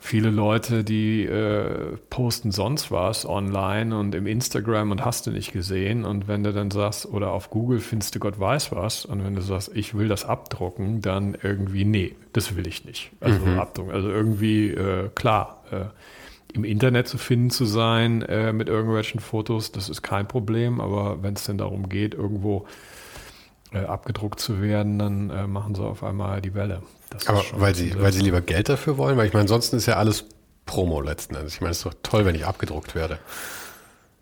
[0.04, 5.52] viele Leute, die äh, posten sonst was online und im Instagram und hast du nicht
[5.52, 6.04] gesehen.
[6.04, 9.34] Und wenn du dann sagst, oder auf Google findest du Gott weiß was, und wenn
[9.34, 13.12] du sagst, ich will das abdrucken, dann irgendwie, nee, das will ich nicht.
[13.20, 13.58] Also mhm.
[13.58, 13.92] abdrucken.
[13.92, 15.86] Also irgendwie, äh, klar, äh,
[16.52, 21.22] im Internet zu finden zu sein äh, mit irgendwelchen Fotos, das ist kein Problem, aber
[21.22, 22.66] wenn es denn darum geht, irgendwo
[23.74, 26.82] äh, abgedruckt zu werden, dann äh, machen sie auf einmal die Welle.
[27.10, 29.16] Das Aber weil sie, weil sie lieber Geld dafür wollen?
[29.16, 30.26] Weil ich meine, ansonsten ist ja alles
[30.66, 31.54] Promo letzten Endes.
[31.54, 33.18] Ich meine, es ist doch toll, wenn ich abgedruckt werde.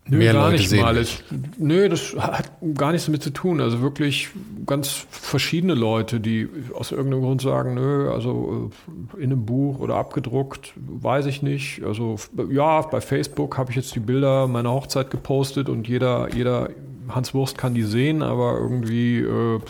[0.09, 0.97] Nö, Mehr gar Leute nicht sehen mal.
[0.99, 1.23] Ich,
[1.59, 3.61] nö, das hat gar nichts damit zu tun.
[3.61, 4.31] Also wirklich
[4.67, 8.73] ganz verschiedene Leute, die aus irgendeinem Grund sagen, nö, also
[9.17, 11.85] äh, in einem Buch oder abgedruckt, weiß ich nicht.
[11.85, 12.17] Also
[12.51, 16.71] ja, bei Facebook habe ich jetzt die Bilder meiner Hochzeit gepostet und jeder, jeder
[17.15, 19.61] Hans Wurst kann die sehen, aber irgendwie äh,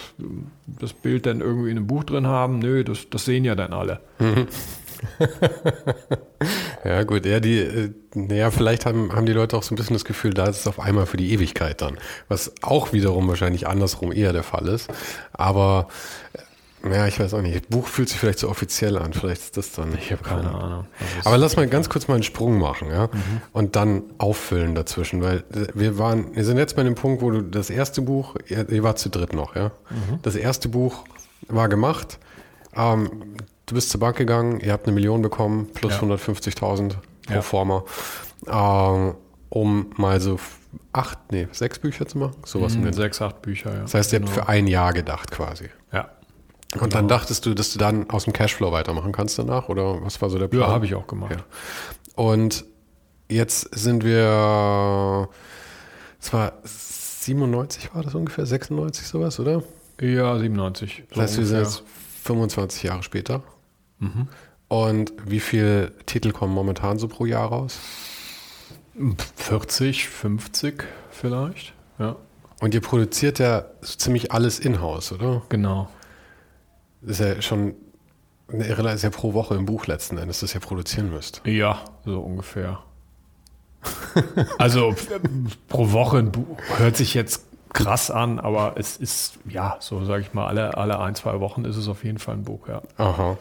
[0.67, 3.73] das Bild dann irgendwie in einem Buch drin haben, nö, das, das sehen ja dann
[3.73, 4.01] alle.
[6.85, 9.95] ja, gut, ja, die, äh, naja, vielleicht haben, haben die Leute auch so ein bisschen
[9.95, 11.99] das Gefühl, da ist es auf einmal für die Ewigkeit dann.
[12.29, 14.91] Was auch wiederum wahrscheinlich andersrum eher der Fall ist.
[15.33, 15.89] Aber
[16.91, 17.69] ja, ich weiß auch nicht.
[17.69, 19.13] Buch fühlt sich vielleicht so offiziell an.
[19.13, 19.95] Vielleicht ist das dann.
[19.95, 20.87] Ich habe keine Ahnung.
[21.25, 23.43] Aber lass mal ganz kurz mal einen Sprung machen, ja, mhm.
[23.53, 27.43] und dann auffüllen dazwischen, weil wir waren, wir sind jetzt bei dem Punkt, wo du
[27.43, 29.73] das erste Buch, ihr, wart zu dritt noch, ja.
[29.91, 30.19] Mhm.
[30.23, 31.05] Das erste Buch
[31.49, 32.19] war gemacht.
[32.75, 36.01] Ähm, du bist zur Bank gegangen, ihr habt eine Million bekommen plus ja.
[36.01, 36.95] 150.000
[37.27, 37.43] pro ja.
[37.43, 37.85] Forma.
[38.49, 39.15] Ähm,
[39.49, 40.39] um mal so
[40.93, 42.37] acht, nee, sechs Bücher zu machen?
[42.45, 43.83] Sowas Mhm, sechs, acht Bücher, ja.
[43.83, 44.45] Das heißt, ihr habt Genau.
[44.45, 45.69] für ein Jahr gedacht quasi.
[46.81, 49.69] Und dann dachtest du, dass du dann aus dem Cashflow weitermachen kannst danach?
[49.69, 50.63] Oder was war so der Plan?
[50.63, 51.33] Ja, habe ich auch gemacht.
[51.37, 51.45] Ja.
[52.15, 52.65] Und
[53.29, 55.29] jetzt sind wir,
[56.21, 59.63] es war 97 war das ungefähr, 96 sowas, oder?
[60.01, 61.05] Ja, 97.
[61.11, 61.81] Das heißt, wir sind ungefähr.
[61.81, 61.83] jetzt
[62.25, 63.43] 25 Jahre später.
[64.69, 67.79] Und wie viele Titel kommen momentan so pro Jahr raus?
[69.37, 71.73] 40, 50 vielleicht.
[71.99, 72.17] Ja,
[72.61, 75.43] Und ihr produziert ja so ziemlich alles in-house, oder?
[75.49, 75.89] genau.
[77.03, 77.75] Das ist ja schon
[78.49, 81.43] eine das ist ja pro Woche im Buch letzten Endes, das ihr produzieren müsst.
[81.45, 82.81] Ja, so ungefähr.
[84.59, 84.95] also
[85.69, 90.23] pro Woche ein Buch hört sich jetzt krass an, aber es ist, ja, so sage
[90.23, 92.83] ich mal, alle, alle ein, zwei Wochen ist es auf jeden Fall ein Buch, ja.
[92.99, 93.39] Aha.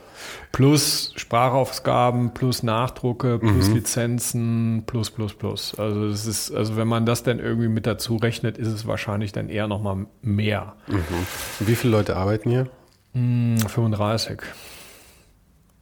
[0.52, 5.78] Plus Sprachaufgaben, plus Nachdrucke, plus Lizenzen, plus, plus, plus.
[5.78, 9.34] Also es ist, also wenn man das dann irgendwie mit dazu rechnet, ist es wahrscheinlich
[9.34, 10.76] dann eher nochmal mehr.
[10.88, 12.70] Und wie viele Leute arbeiten hier?
[13.14, 14.42] Hm, 35.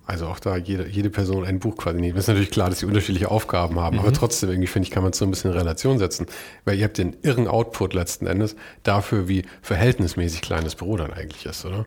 [0.09, 2.15] Also auch da jede, jede Person ein Buch quasi nicht.
[2.15, 5.03] Es ist natürlich klar, dass sie unterschiedliche Aufgaben haben, aber trotzdem irgendwie finde ich, kann
[5.03, 6.25] man es so ein bisschen in Relation setzen.
[6.65, 11.13] Weil ihr habt den irren Output letzten Endes dafür, wie verhältnismäßig klein das Büro dann
[11.13, 11.85] eigentlich ist, oder?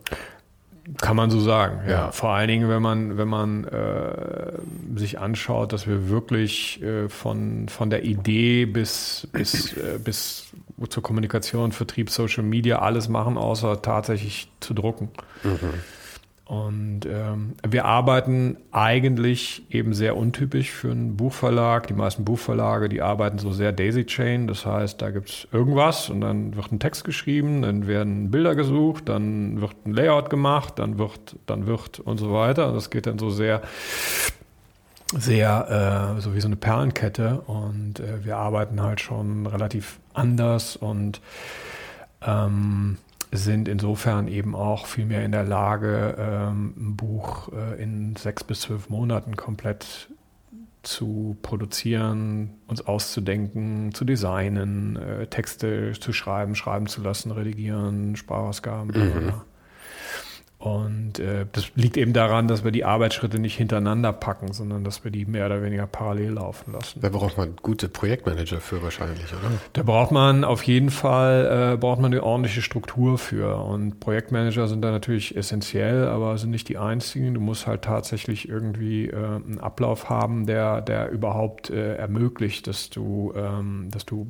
[1.01, 1.91] Kann man so sagen, ja.
[1.91, 2.11] Ja.
[2.11, 4.53] Vor allen Dingen, wenn man, wenn man äh,
[4.95, 10.47] sich anschaut, dass wir wirklich äh, von, von der Idee bis, bis, äh, bis
[10.89, 15.09] zur Kommunikation, Vertrieb, Social Media alles machen, außer tatsächlich zu drucken.
[16.45, 21.87] Und ähm, wir arbeiten eigentlich eben sehr untypisch für einen Buchverlag.
[21.87, 24.47] Die meisten Buchverlage, die arbeiten so sehr Daisy Chain.
[24.47, 29.07] Das heißt, da gibt's irgendwas und dann wird ein Text geschrieben, dann werden Bilder gesucht,
[29.07, 32.73] dann wird ein Layout gemacht, dann wird, dann wird und so weiter.
[32.73, 33.61] Das geht dann so sehr,
[35.17, 37.41] sehr, äh, so wie so eine Perlenkette.
[37.47, 41.21] Und äh, wir arbeiten halt schon relativ anders und
[42.21, 42.97] ähm,
[43.31, 48.43] sind insofern eben auch viel mehr in der Lage, ähm, ein Buch äh, in sechs
[48.43, 50.09] bis zwölf Monaten komplett
[50.83, 58.89] zu produzieren, uns auszudenken, zu designen, äh, Texte zu schreiben, schreiben zu lassen, redigieren, Sprachausgaben.
[58.89, 59.45] bla, bla.
[60.63, 65.03] Und äh, das liegt eben daran, dass wir die Arbeitsschritte nicht hintereinander packen, sondern dass
[65.03, 67.01] wir die mehr oder weniger parallel laufen lassen.
[67.01, 69.51] Da braucht man gute Projektmanager für wahrscheinlich, oder?
[69.73, 73.57] Da braucht man auf jeden Fall äh, braucht man eine ordentliche Struktur für.
[73.57, 77.33] Und Projektmanager sind da natürlich essentiell, aber sind nicht die einzigen.
[77.33, 82.89] Du musst halt tatsächlich irgendwie äh, einen Ablauf haben, der, der überhaupt äh, ermöglicht, dass
[82.89, 84.27] du, ähm, dass du,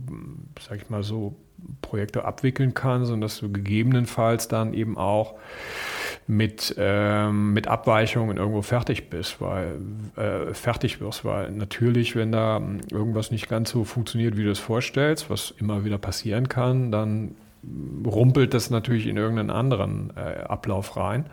[0.68, 1.36] sag ich mal so,
[1.82, 5.36] Projekte abwickeln kannst und dass du gegebenenfalls dann eben auch
[6.28, 9.80] mit, ähm, mit Abweichungen irgendwo fertig bist, weil
[10.16, 12.62] äh, fertig wirst, weil natürlich, wenn da
[12.92, 17.36] irgendwas nicht ganz so funktioniert, wie du es vorstellst, was immer wieder passieren kann, dann
[18.06, 21.26] rumpelt das natürlich in irgendeinen anderen äh, Ablauf rein.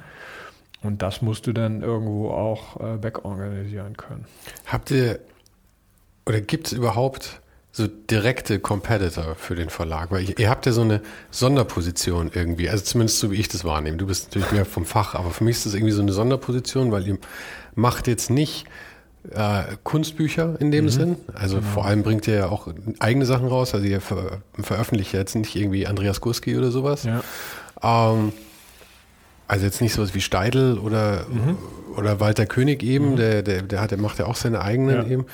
[0.83, 4.25] Und das musst du dann irgendwo auch äh, wegorganisieren können.
[4.67, 5.21] Habt ihr
[6.27, 7.41] oder gibt es überhaupt
[7.73, 10.11] so direkte Competitor für den Verlag?
[10.11, 11.01] Weil ihr, habt ja so eine
[11.31, 13.97] Sonderposition irgendwie, also zumindest so wie ich das wahrnehme.
[13.97, 16.91] Du bist natürlich mehr vom Fach, aber für mich ist das irgendwie so eine Sonderposition,
[16.93, 17.19] weil ihr
[17.75, 18.67] macht jetzt nicht
[19.35, 21.17] äh, Kunstbücher in dem Sinn.
[21.35, 22.69] Also vor allem bringt ihr ja auch
[22.99, 23.75] eigene Sachen raus.
[23.75, 27.05] Also ihr ver veröffentlicht ja jetzt nicht irgendwie Andreas Gurski oder sowas.
[27.05, 27.23] Ja.
[27.83, 28.33] Ähm,
[29.47, 31.27] also jetzt nicht sowas wie Steidl oder,
[31.97, 35.07] oder Walter König eben, der, der, der, hat, der macht ja auch seine eigenen Ja.
[35.07, 35.27] eben.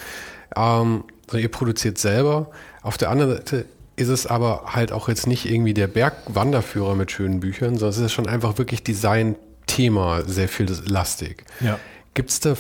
[0.57, 2.51] Ähm, sondern ihr produziert selber.
[2.83, 3.67] Auf der anderen Seite
[3.97, 7.99] ist es aber halt auch jetzt nicht irgendwie der Bergwanderführer mit schönen Büchern, sondern es
[7.99, 11.45] ist schon einfach wirklich Design-Thema sehr viel lastig.
[11.61, 11.79] Ja.
[12.15, 12.55] Gibt es da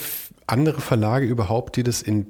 [0.46, 2.26] andere Verlage überhaupt, die das in,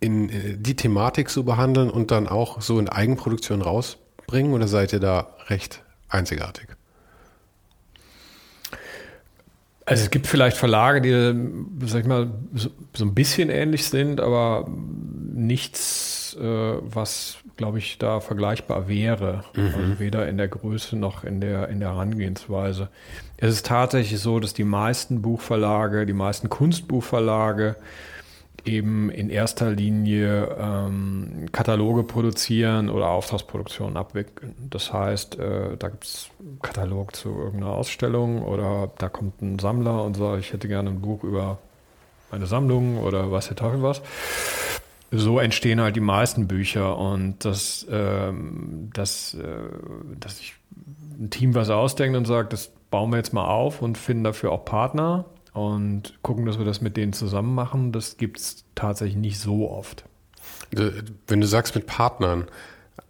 [0.00, 4.92] in äh, die Thematik so behandeln und dann auch so in Eigenproduktion rausbringen oder seid
[4.92, 6.68] ihr da recht einzigartig?
[9.84, 14.20] Also es gibt vielleicht Verlage, die, sag ich mal, so, so ein bisschen ähnlich sind,
[14.20, 14.68] aber
[15.34, 19.44] nichts, äh, was, glaube ich, da vergleichbar wäre.
[19.56, 22.88] Also weder in der Größe noch in der, in der Herangehensweise.
[23.38, 27.76] Es ist tatsächlich so, dass die meisten Buchverlage, die meisten Kunstbuchverlage
[28.64, 34.54] eben in erster Linie ähm, Kataloge produzieren oder Auftragsproduktionen abwickeln.
[34.70, 39.58] Das heißt, äh, da gibt es einen Katalog zu irgendeiner Ausstellung oder da kommt ein
[39.58, 41.58] Sammler und sagt, ich hätte gerne ein Buch über
[42.30, 44.02] meine Sammlung oder was der Teufel was.
[45.10, 49.46] So entstehen halt die meisten Bücher und das, ähm, das, äh,
[50.18, 50.54] dass sich
[51.20, 54.52] ein Team was ausdenkt und sagt, das bauen wir jetzt mal auf und finden dafür
[54.52, 59.16] auch Partner und gucken, dass wir das mit denen zusammen machen, das gibt es tatsächlich
[59.16, 60.04] nicht so oft.
[61.26, 62.46] Wenn du sagst mit Partnern,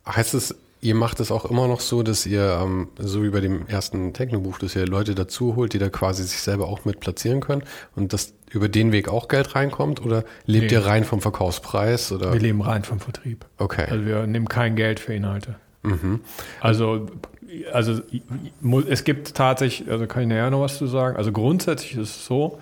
[0.06, 3.40] heißt es, ihr macht es auch immer noch so, dass ihr, ähm, so wie bei
[3.40, 6.98] dem ersten Techno-Buch, dass ihr Leute dazu holt, die da quasi sich selber auch mit
[6.98, 7.62] platzieren können
[7.94, 10.72] und dass über den Weg auch Geld reinkommt oder lebt nee.
[10.72, 12.10] ihr rein vom Verkaufspreis?
[12.10, 12.32] Oder?
[12.32, 13.46] Wir leben rein vom Vertrieb.
[13.58, 13.86] Okay.
[13.88, 15.54] Also wir nehmen kein Geld für Inhalte.
[15.82, 16.20] Mhm.
[16.60, 17.06] Also
[17.72, 18.00] also
[18.88, 21.16] es gibt tatsächlich, also kann ich näher noch was zu sagen.
[21.16, 22.58] Also grundsätzlich ist es so,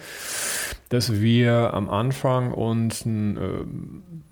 [0.88, 3.36] dass wir am Anfang uns ein,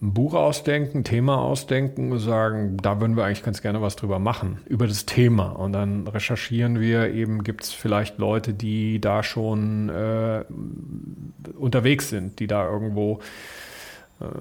[0.01, 3.97] ein Buch ausdenken, ein Thema ausdenken und sagen, da würden wir eigentlich ganz gerne was
[3.97, 5.51] drüber machen, über das Thema.
[5.51, 10.45] Und dann recherchieren wir eben, gibt es vielleicht Leute, die da schon äh,
[11.57, 13.21] unterwegs sind, die da irgendwo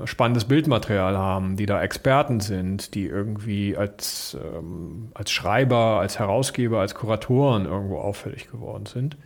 [0.06, 6.80] spannendes Bildmaterial haben, die da Experten sind, die irgendwie als, ähm, als Schreiber, als Herausgeber,
[6.80, 9.18] als Kuratoren irgendwo auffällig geworden sind.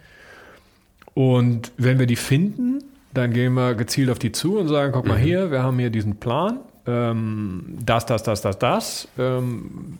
[1.13, 2.83] Und wenn wir die finden,
[3.13, 5.23] dann gehen wir gezielt auf die zu und sagen, guck mal mhm.
[5.23, 9.99] hier, wir haben hier diesen Plan, ähm, das, das, das, das, das ähm,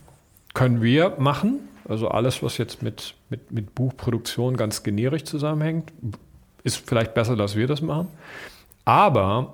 [0.53, 1.59] können wir machen.
[1.87, 5.91] Also alles, was jetzt mit, mit, mit Buchproduktion ganz generisch zusammenhängt,
[6.63, 8.07] ist vielleicht besser, dass wir das machen.
[8.85, 9.53] Aber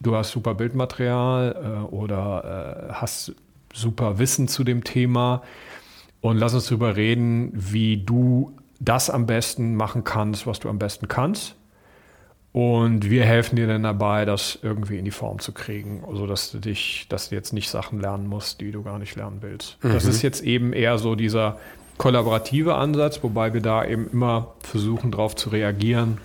[0.00, 3.34] du hast super Bildmaterial äh, oder äh, hast
[3.72, 5.42] super Wissen zu dem Thema
[6.20, 10.78] und lass uns darüber reden, wie du das am besten machen kannst, was du am
[10.78, 11.54] besten kannst.
[12.52, 16.50] Und wir helfen dir dann dabei, das irgendwie in die Form zu kriegen, so dass
[16.50, 19.78] du dich, dass du jetzt nicht Sachen lernen musst, die du gar nicht lernen willst.
[19.84, 19.92] Mhm.
[19.92, 21.58] Das ist jetzt eben eher so dieser
[21.96, 26.18] kollaborative Ansatz, wobei wir da eben immer versuchen, darauf zu reagieren,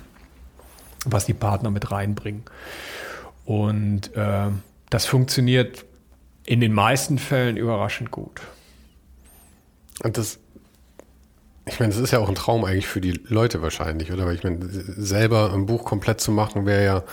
[1.06, 2.44] was die Partner mit reinbringen.
[3.46, 4.50] Und äh,
[4.90, 5.86] das funktioniert
[6.46, 8.42] in den meisten Fällen überraschend gut.
[10.04, 10.40] Und das,
[11.66, 14.26] ich meine, das ist ja auch ein Traum eigentlich für die Leute wahrscheinlich, oder?
[14.26, 17.04] Weil ich meine, selber ein Buch komplett zu machen, wäre ja,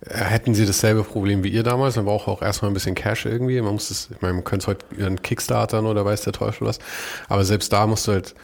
[0.00, 3.26] äh, hätten sie dasselbe Problem wie ihr damals, man braucht auch erstmal ein bisschen Cash
[3.26, 3.60] irgendwie.
[3.60, 6.66] Man muss das, ich meine, man könnte es heute einen Kickstartern oder weiß der Teufel
[6.66, 6.78] was.
[7.28, 8.34] Aber selbst da musst du halt,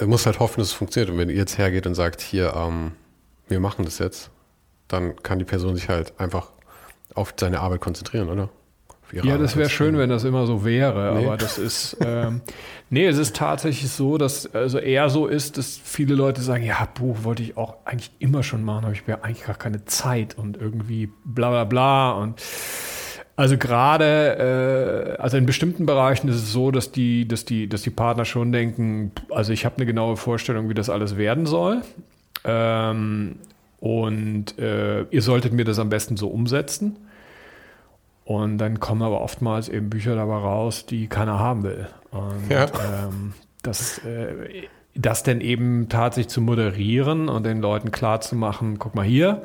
[0.00, 1.10] äh, musst halt hoffen, dass es funktioniert.
[1.10, 2.92] Und wenn ihr jetzt hergeht und sagt, hier, ähm,
[3.48, 4.30] wir machen das jetzt,
[4.88, 6.50] dann kann die Person sich halt einfach
[7.14, 8.48] auf seine Arbeit konzentrieren, oder?
[9.22, 11.26] Ja, das wäre schön, wenn das immer so wäre, nee.
[11.26, 12.40] aber das ist, ähm,
[12.90, 16.88] nee, es ist tatsächlich so, dass also eher so ist, dass viele Leute sagen, ja,
[16.94, 20.36] Buch wollte ich auch eigentlich immer schon machen, aber ich habe eigentlich gar keine Zeit
[20.36, 22.40] und irgendwie bla bla bla und
[23.36, 27.82] also gerade, äh, also in bestimmten Bereichen ist es so, dass die, dass die, dass
[27.82, 31.82] die Partner schon denken, also ich habe eine genaue Vorstellung, wie das alles werden soll.
[32.44, 33.36] Ähm,
[33.84, 36.96] und äh, ihr solltet mir das am besten so umsetzen.
[38.24, 41.88] Und dann kommen aber oftmals eben Bücher dabei raus, die keiner haben will.
[42.10, 42.64] Und ja.
[42.64, 48.78] ähm, das, äh, das dann eben tatsächlich zu moderieren und den Leuten klar zu machen,
[48.78, 49.42] guck mal hier,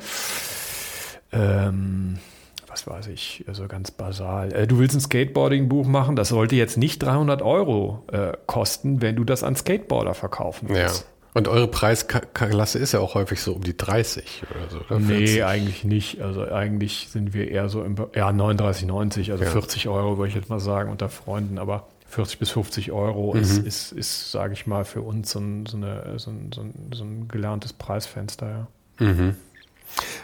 [1.33, 2.19] ähm,
[2.65, 4.53] was weiß ich, also ganz basal.
[4.53, 9.17] Äh, du willst ein Skateboarding-Buch machen, das sollte jetzt nicht 300 Euro äh, kosten, wenn
[9.17, 11.01] du das an Skateboarder verkaufen willst.
[11.01, 11.18] Ja.
[11.39, 14.79] Und eure Preisklasse ist ja auch häufig so um die 30 oder so.
[14.89, 16.19] Oder nee, eigentlich nicht.
[16.19, 19.49] Also eigentlich sind wir eher so im ja, 39,90, also ja.
[19.49, 23.39] 40 Euro würde ich jetzt mal sagen unter Freunden, aber 40 bis 50 Euro mhm.
[23.39, 26.59] ist, ist, ist sage ich mal, für uns so ein, so, eine, so, ein, so,
[26.59, 28.67] ein, so ein gelerntes Preisfenster.
[28.99, 29.05] Ja.
[29.05, 29.37] Mhm.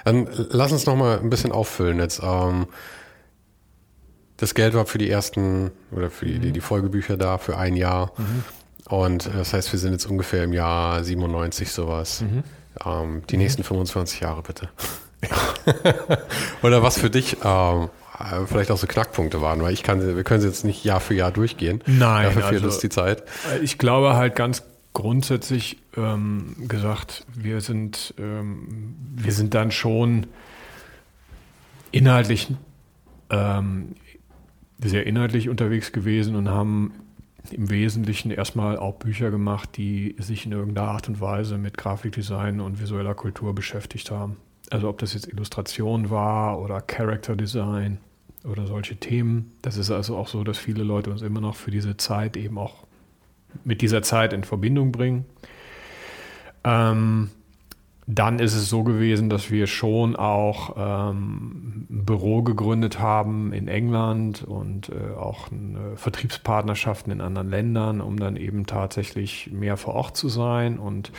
[0.03, 2.21] Dann lass uns noch mal ein bisschen auffüllen jetzt.
[2.21, 2.67] Ähm,
[4.35, 6.51] das Geld war für die ersten oder für die, mhm.
[6.51, 8.11] die Folgebücher da für ein Jahr.
[8.17, 8.43] Mhm.
[8.89, 12.21] Und äh, das heißt, wir sind jetzt ungefähr im Jahr 97 sowas.
[12.21, 12.43] Mhm.
[12.85, 13.43] Ähm, die mhm.
[13.43, 14.69] nächsten 25 Jahre bitte.
[16.61, 20.23] Oder was für dich ähm, äh, vielleicht auch so Knackpunkte waren, weil ich kann, wir
[20.23, 21.81] können sie jetzt nicht Jahr für Jahr durchgehen.
[21.85, 23.23] Nein, dafür fehlt also, uns die Zeit.
[23.53, 24.63] Äh, ich glaube halt ganz
[24.93, 30.27] grundsätzlich ähm, gesagt, wir sind, ähm, wir sind dann schon
[31.91, 32.53] inhaltlich
[33.29, 33.95] ähm,
[34.79, 36.93] sehr inhaltlich unterwegs gewesen und haben
[37.53, 42.59] im Wesentlichen erstmal auch Bücher gemacht, die sich in irgendeiner Art und Weise mit Grafikdesign
[42.61, 44.37] und visueller Kultur beschäftigt haben.
[44.71, 47.99] Also ob das jetzt Illustration war oder Character Design
[48.43, 49.51] oder solche Themen.
[49.61, 52.57] Das ist also auch so, dass viele Leute uns immer noch für diese Zeit eben
[52.57, 52.85] auch
[53.63, 55.25] mit dieser Zeit in Verbindung bringen.
[56.63, 57.29] Ähm,
[58.07, 63.67] dann ist es so gewesen, dass wir schon auch ähm, ein Büro gegründet haben in
[63.67, 69.95] England und äh, auch eine Vertriebspartnerschaften in anderen Ländern, um dann eben tatsächlich mehr vor
[69.95, 71.11] Ort zu sein und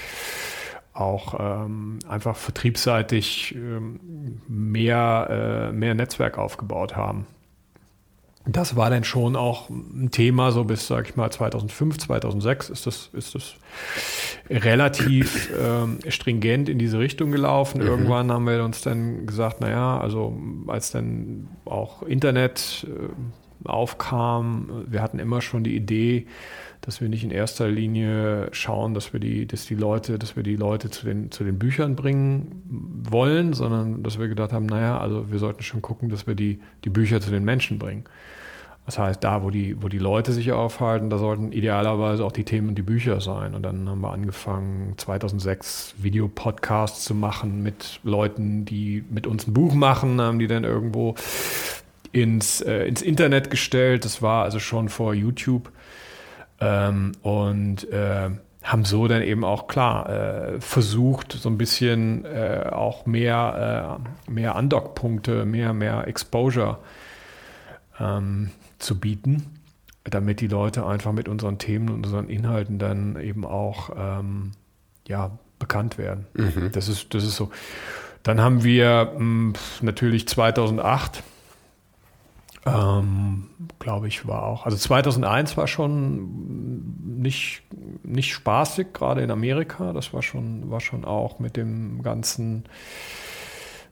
[0.93, 7.27] auch ähm, einfach vertriebsseitig ähm, mehr, äh, mehr Netzwerk aufgebaut haben.
[8.49, 12.87] Das war dann schon auch ein Thema, so bis, sag ich mal, 2005, 2006 ist
[12.87, 13.55] das, ist das
[14.49, 17.81] relativ ähm, stringent in diese Richtung gelaufen.
[17.81, 17.89] Mhm.
[17.89, 20.39] Irgendwann haben wir uns dann gesagt, naja, also
[20.69, 26.27] als dann auch Internet äh, aufkam, wir hatten immer schon die Idee,
[26.87, 30.45] dass wir nicht in erster Linie schauen, dass wir die, dass die Leute, dass wir
[30.45, 32.63] die Leute zu den, zu den Büchern bringen
[33.11, 36.61] wollen, sondern dass wir gedacht haben, naja, also wir sollten schon gucken, dass wir die,
[36.85, 38.05] die Bücher zu den Menschen bringen.
[38.87, 42.45] Das heißt, da, wo die, wo die Leute sich aufhalten, da sollten idealerweise auch die
[42.45, 43.57] Themen und die Bücher sein.
[43.57, 49.53] Und dann haben wir angefangen, 2006 Videopodcasts zu machen mit Leuten, die mit uns ein
[49.53, 51.17] Buch machen, haben die dann irgendwo
[52.13, 54.05] ins, äh, ins Internet gestellt.
[54.05, 55.73] Das war also schon vor YouTube.
[56.61, 58.31] Ähm, und äh,
[58.63, 64.31] haben so dann eben auch klar äh, versucht, so ein bisschen äh, auch mehr, äh,
[64.31, 66.79] mehr Andockpunkte, mehr, mehr Exposure
[68.01, 69.47] ähm, zu bieten,
[70.05, 74.53] damit die Leute einfach mit unseren Themen und unseren Inhalten dann eben auch ähm,
[75.07, 76.27] ja, bekannt werden.
[76.35, 76.71] Mhm.
[76.73, 77.51] Das, ist, das ist so.
[78.23, 79.53] Dann haben wir mh, hm,
[79.83, 81.23] natürlich 2008
[82.67, 83.49] ähm,
[83.79, 84.65] glaube ich, war auch.
[84.65, 87.63] Also 2001 war schon nicht,
[88.03, 89.93] nicht spaßig, gerade in Amerika.
[89.93, 92.65] Das war schon, war schon auch mit dem ganzen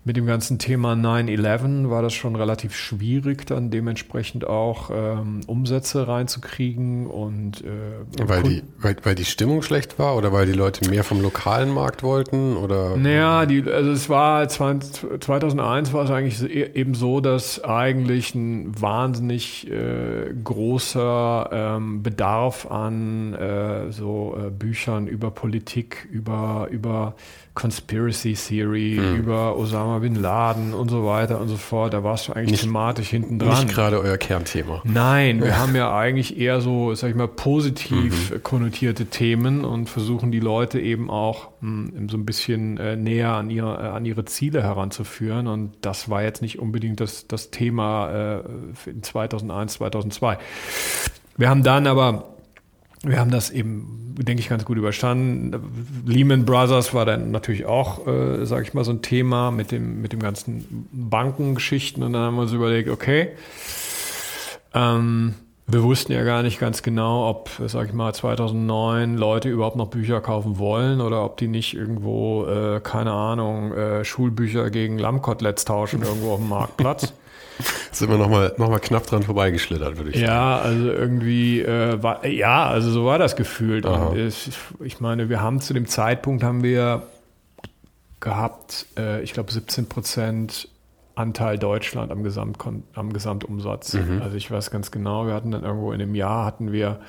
[0.07, 6.07] mit dem ganzen Thema 9-11 war das schon relativ schwierig, dann dementsprechend auch ähm, Umsätze
[6.07, 10.91] reinzukriegen und äh, weil, die, weil, weil die Stimmung schlecht war oder weil die Leute
[10.91, 12.99] mehr vom lokalen Markt wollten oder?
[12.99, 18.35] Naja, die, also es war 20, 2001 war es eigentlich e, eben so, dass eigentlich
[18.35, 27.15] ein wahnsinnig äh, großer ähm, Bedarf an äh, so äh, Büchern über Politik, über, über
[27.55, 29.17] Conspiracy Theory, hm.
[29.17, 31.95] über Osama Bin Laden und so weiter und so fort.
[31.95, 33.65] Da warst du eigentlich nicht, thematisch hinten dran.
[33.65, 34.83] Nicht gerade euer Kernthema.
[34.85, 38.43] Nein, wir haben ja eigentlich eher so, sag ich mal, positiv mhm.
[38.43, 43.31] konnotierte Themen und versuchen die Leute eben auch mh, hm, so ein bisschen äh, näher
[43.35, 45.47] an ihre, äh, an ihre Ziele heranzuführen.
[45.47, 50.39] Und das war jetzt nicht unbedingt das, das Thema äh, in 2001, 2002.
[51.37, 52.34] Wir haben dann aber
[53.05, 55.53] wir haben das eben, denke ich, ganz gut überstanden.
[56.07, 60.01] Lehman Brothers war dann natürlich auch, äh, sage ich mal, so ein Thema mit dem,
[60.01, 62.03] mit dem ganzen Bankengeschichten.
[62.03, 63.31] Und dann haben wir uns überlegt, okay,
[64.73, 65.35] ähm,
[65.67, 69.89] wir wussten ja gar nicht ganz genau, ob, sag ich mal, 2009 Leute überhaupt noch
[69.89, 75.65] Bücher kaufen wollen oder ob die nicht irgendwo, äh, keine Ahnung, äh, Schulbücher gegen Lammkoteletts
[75.65, 77.15] tauschen irgendwo auf dem Marktplatz.
[77.93, 80.27] sind wir nochmal noch mal knapp dran vorbeigeschlittert, würde ich sagen.
[80.27, 83.87] Ja, also irgendwie, äh, war, ja, also so war das gefühlt.
[84.17, 84.51] Ich,
[84.81, 87.03] ich meine, wir haben zu dem Zeitpunkt haben wir
[88.21, 90.69] gehabt, äh, ich glaube 17 Prozent
[91.15, 92.59] Anteil Deutschland am, Gesamt,
[92.95, 93.95] am Gesamtumsatz.
[93.95, 94.21] Mhm.
[94.23, 97.01] Also ich weiß ganz genau, wir hatten dann irgendwo in dem Jahr hatten wir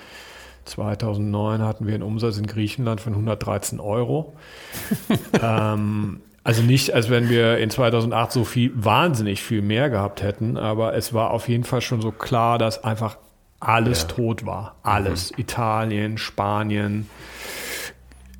[0.65, 4.33] 2009 hatten wir einen Umsatz in Griechenland von 113 Euro.
[5.41, 10.57] ähm, also nicht, als wenn wir in 2008 so viel, wahnsinnig viel mehr gehabt hätten,
[10.57, 13.17] aber es war auf jeden Fall schon so klar, dass einfach
[13.59, 14.07] alles ja.
[14.09, 14.75] tot war.
[14.83, 15.31] Alles.
[15.31, 15.41] Mhm.
[15.41, 17.09] Italien, Spanien,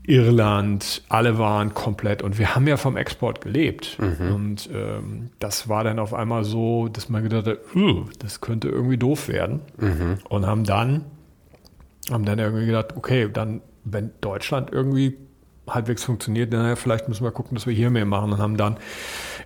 [0.04, 2.22] Irland, alle waren komplett.
[2.22, 3.98] Und wir haben ja vom Export gelebt.
[4.00, 4.36] Mhm.
[4.36, 8.70] Und ähm, das war dann auf einmal so, dass man gedacht hat, uh, das könnte
[8.70, 9.62] irgendwie doof werden.
[9.80, 10.20] Mhm.
[10.30, 11.06] Und haben dann,
[12.12, 15.18] haben dann irgendwie gedacht, okay, dann, wenn Deutschland irgendwie
[15.68, 18.78] halbwegs funktioniert, naja, vielleicht müssen wir gucken, dass wir hier mehr machen und haben dann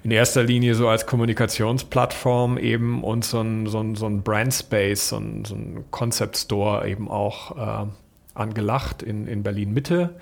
[0.04, 4.54] in erster Linie so als Kommunikationsplattform eben uns so ein, so ein, so ein Brand
[4.54, 7.88] Space, so ein, so ein Concept Store eben auch äh,
[8.34, 10.16] angelacht in, in Berlin Mitte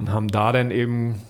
[0.00, 1.20] und haben da dann eben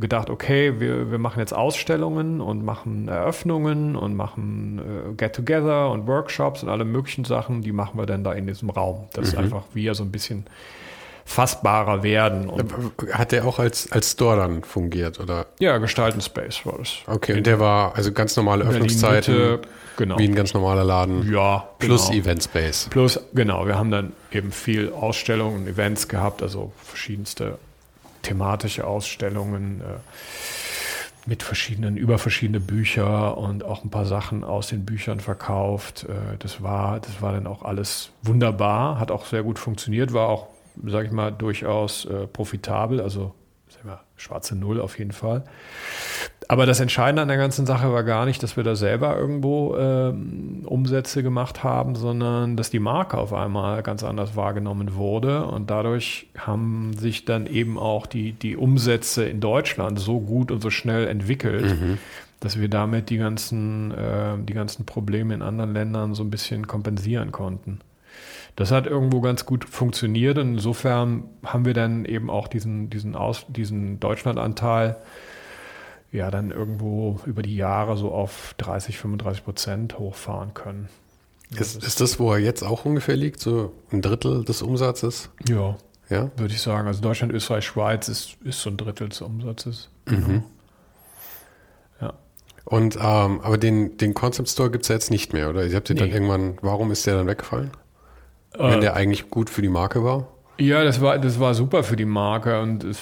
[0.00, 6.06] gedacht, okay, wir, wir machen jetzt Ausstellungen und machen Eröffnungen und machen äh, Get-Together und
[6.06, 9.08] Workshops und alle möglichen Sachen, die machen wir dann da in diesem Raum.
[9.12, 9.28] Das mhm.
[9.28, 10.46] ist einfach wir so ein bisschen
[11.24, 12.48] fassbarer werden.
[12.48, 12.72] Und
[13.12, 15.46] Hat der auch als, als Store dann fungiert, oder?
[15.58, 16.98] Ja, Gestalten Space war das.
[17.06, 19.60] Okay, und der war also ganz normale Öffnungszeiten,
[19.96, 20.18] genau.
[20.18, 21.30] wie ein ganz normaler Laden.
[21.32, 22.20] Ja, Plus genau.
[22.20, 22.88] Event Space.
[22.90, 27.58] Plus, genau, wir haben dann eben viel Ausstellungen und Events gehabt, also verschiedenste
[28.22, 29.84] thematische Ausstellungen äh,
[31.26, 36.06] mit verschiedenen, über verschiedene Bücher und auch ein paar Sachen aus den Büchern verkauft.
[36.08, 40.28] Äh, das war, das war dann auch alles wunderbar, hat auch sehr gut funktioniert, war
[40.28, 40.48] auch
[40.86, 43.34] sage ich mal, durchaus äh, profitabel, also
[43.84, 45.44] wir, schwarze Null auf jeden Fall.
[46.48, 49.76] Aber das Entscheidende an der ganzen Sache war gar nicht, dass wir da selber irgendwo
[49.76, 55.46] ähm, Umsätze gemacht haben, sondern dass die Marke auf einmal ganz anders wahrgenommen wurde.
[55.46, 60.60] Und dadurch haben sich dann eben auch die, die Umsätze in Deutschland so gut und
[60.60, 61.98] so schnell entwickelt, mhm.
[62.40, 66.66] dass wir damit die ganzen, äh, die ganzen Probleme in anderen Ländern so ein bisschen
[66.66, 67.80] kompensieren konnten.
[68.56, 73.16] Das hat irgendwo ganz gut funktioniert und insofern haben wir dann eben auch diesen, diesen,
[73.16, 74.96] Aus, diesen Deutschlandanteil
[76.12, 80.88] ja dann irgendwo über die Jahre so auf 30, 35 Prozent hochfahren können.
[81.50, 85.30] Ist, ist das, wo er jetzt auch ungefähr liegt, so ein Drittel des Umsatzes?
[85.48, 85.76] Ja,
[86.08, 86.30] ja?
[86.36, 86.86] würde ich sagen.
[86.86, 89.88] Also Deutschland, Österreich, Schweiz ist, ist so ein Drittel des Umsatzes.
[90.06, 90.44] Mhm.
[92.00, 92.14] Ja.
[92.64, 95.66] Und ähm, aber den, den Concept Store gibt es ja jetzt nicht mehr, oder?
[95.66, 96.02] Ihr habt den nee.
[96.02, 97.72] dann irgendwann, warum ist der dann weggefallen?
[98.58, 100.28] Äh, Wenn der eigentlich gut für die Marke war?
[100.56, 103.00] Ja, das war, das war super für die Marke und es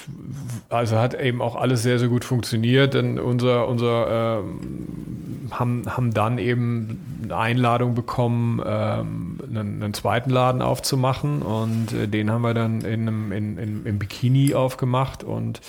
[0.70, 2.94] also hat eben auch alles sehr, sehr gut funktioniert.
[2.94, 10.30] Denn unser, unser ähm, haben, haben dann eben eine Einladung bekommen, ähm, einen, einen, zweiten
[10.30, 15.22] Laden aufzumachen und äh, den haben wir dann in einem, in, in, im Bikini aufgemacht
[15.22, 15.61] und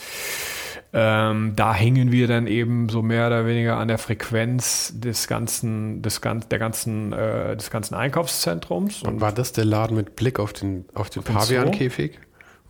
[0.96, 6.04] ähm, da hingen wir dann eben so mehr oder weniger an der Frequenz des ganzen,
[6.04, 9.02] des, der ganzen, äh, des ganzen Einkaufszentrums.
[9.02, 12.20] Und war das der Laden mit Blick auf den, auf den Paviankäfig?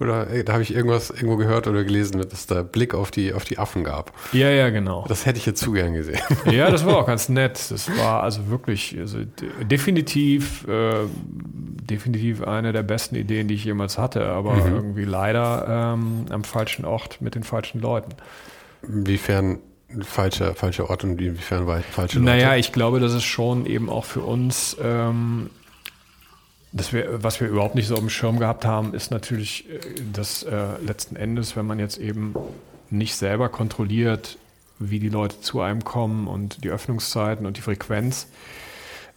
[0.03, 3.09] Oder ey, da habe ich irgendwas irgendwo gehört oder gelesen, dass es da Blick auf
[3.09, 4.11] die, auf die Affen gab.
[4.33, 5.05] Ja, ja, genau.
[5.07, 6.19] Das hätte ich jetzt zu gern gesehen.
[6.51, 7.71] Ja, das war auch ganz nett.
[7.71, 9.19] Das war also wirklich, also
[9.61, 11.05] definitiv, äh,
[11.89, 14.73] definitiv eine der besten Ideen, die ich jemals hatte, aber mhm.
[14.73, 18.11] irgendwie leider ähm, am falschen Ort mit den falschen Leuten.
[18.87, 19.59] Inwiefern
[20.01, 22.25] falscher, falscher Ort und inwiefern falsche Leute?
[22.25, 25.62] Naja, ich glaube, dass es schon eben auch für uns ähm, das
[26.91, 29.79] wir, was wir überhaupt nicht so auf dem Schirm gehabt haben, ist natürlich, äh,
[30.11, 32.33] dass äh, letzten Endes, wenn man jetzt eben
[32.89, 34.37] nicht selber kontrolliert,
[34.79, 38.27] wie die Leute zu einem kommen und die Öffnungszeiten und die Frequenz,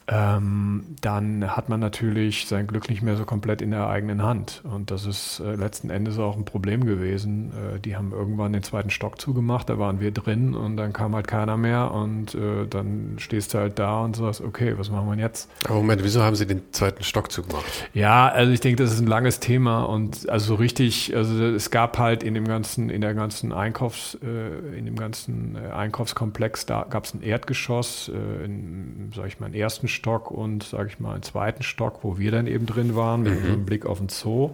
[0.08, 4.62] ähm, dann hat man natürlich sein Glück nicht mehr so komplett in der eigenen Hand.
[4.62, 7.50] Und das ist äh, letzten Endes auch ein Problem gewesen.
[7.50, 11.14] Äh, die haben irgendwann den zweiten Stock zugemacht, da waren wir drin und dann kam
[11.16, 15.08] halt keiner mehr und äh, dann stehst du halt da und sagst, okay, was machen
[15.08, 15.50] wir jetzt?
[15.64, 17.64] Aber Moment, wieso haben sie den zweiten Stock zugemacht?
[17.92, 21.70] Ja, also ich denke, das ist ein langes Thema und also so richtig, also es
[21.70, 26.66] gab halt in dem ganzen, in der ganzen Einkaufs, äh, in dem ganzen äh, Einkaufskomplex,
[26.66, 30.88] da gab es ein Erdgeschoss, äh, in, sag ich mal, einen ersten Stock und, sage
[30.88, 33.46] ich mal, einen zweiten Stock, wo wir dann eben drin waren, mit mhm.
[33.46, 34.50] einem Blick auf den Zoo.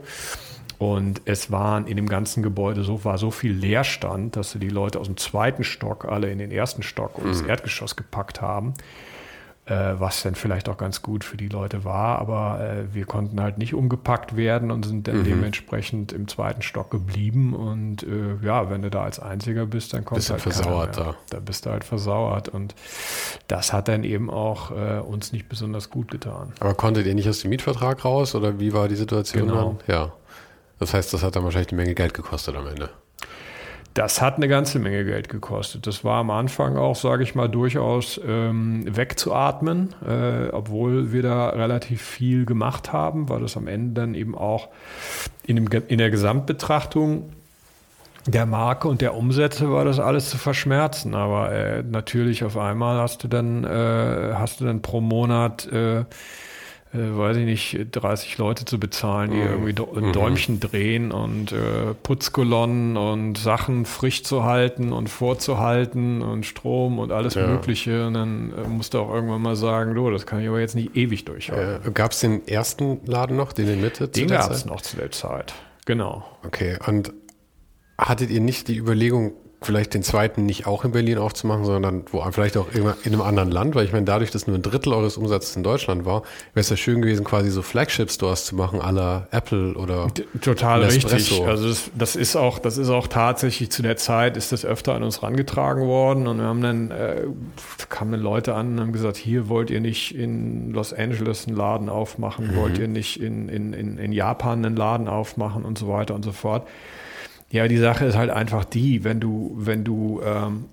[0.78, 4.68] Und es waren in dem ganzen Gebäude so, war so viel Leerstand, dass sie die
[4.68, 7.32] Leute aus dem zweiten Stock alle in den ersten Stock und mhm.
[7.32, 8.74] das Erdgeschoss gepackt haben
[9.66, 12.18] äh, was dann vielleicht auch ganz gut für die Leute war.
[12.18, 15.24] Aber äh, wir konnten halt nicht umgepackt werden und sind dann mhm.
[15.24, 17.54] dementsprechend im zweiten Stock geblieben.
[17.54, 21.14] Und äh, ja, wenn du da als Einziger bist, dann kommst du halt versauert da.
[21.30, 22.48] Da bist du halt versauert.
[22.48, 22.74] Und
[23.52, 26.54] das hat dann eben auch äh, uns nicht besonders gut getan.
[26.58, 29.76] Aber konntet ihr nicht aus dem Mietvertrag raus oder wie war die Situation genau.
[29.86, 29.94] dann?
[29.94, 30.12] Ja.
[30.78, 32.88] Das heißt, das hat dann wahrscheinlich eine Menge Geld gekostet am Ende.
[33.92, 35.86] Das hat eine ganze Menge Geld gekostet.
[35.86, 41.50] Das war am Anfang auch, sage ich mal, durchaus ähm, wegzuatmen, äh, obwohl wir da
[41.50, 44.70] relativ viel gemacht haben, weil das am Ende dann eben auch
[45.46, 47.34] in, dem, in der Gesamtbetrachtung
[48.26, 51.14] der Marke und der Umsätze war das alles zu verschmerzen.
[51.14, 56.04] Aber äh, natürlich auf einmal hast du dann, äh, hast du dann pro Monat äh,
[56.94, 59.72] äh, weiß ich nicht, 30 Leute zu bezahlen, die mhm.
[59.72, 60.12] irgendwie ein mhm.
[60.12, 60.60] Däumchen mhm.
[60.60, 67.34] drehen und äh, Putzkolonnen und Sachen frisch zu halten und vorzuhalten und Strom und alles
[67.34, 67.46] ja.
[67.46, 68.06] Mögliche.
[68.06, 70.74] Und dann äh, musst du auch irgendwann mal sagen, du, das kann ich aber jetzt
[70.74, 71.88] nicht ewig durchhalten.
[71.88, 74.08] Äh, gab es den ersten Laden noch, den in Mitte?
[74.08, 75.54] Den gab es noch zu der Zeit,
[75.86, 76.24] genau.
[76.44, 77.14] Okay, und
[77.98, 79.32] hattet ihr nicht die Überlegung,
[79.64, 83.50] vielleicht den zweiten nicht auch in Berlin aufzumachen, sondern wo vielleicht auch in einem anderen
[83.50, 86.22] Land, weil ich meine, dadurch, dass nur ein Drittel eures Umsatzes in Deutschland war,
[86.54, 90.08] wäre es ja schön gewesen, quasi so Flagship-Stores zu machen, aller Apple oder
[90.40, 91.14] Total Nespresso.
[91.14, 91.46] richtig.
[91.46, 94.94] Also das, das, ist auch, das ist auch tatsächlich zu der Zeit ist das öfter
[94.94, 97.22] an uns rangetragen worden und wir haben dann äh,
[97.88, 101.56] kamen dann Leute an und haben gesagt, hier wollt ihr nicht in Los Angeles einen
[101.56, 102.56] Laden aufmachen, mhm.
[102.56, 106.24] wollt ihr nicht in, in, in, in Japan einen Laden aufmachen und so weiter und
[106.24, 106.66] so fort.
[107.52, 110.64] Ja, die Sache ist halt einfach die, wenn du, wenn du, ähm,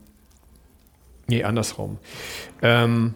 [1.27, 1.97] nee, andersrum.
[2.61, 3.15] Ähm,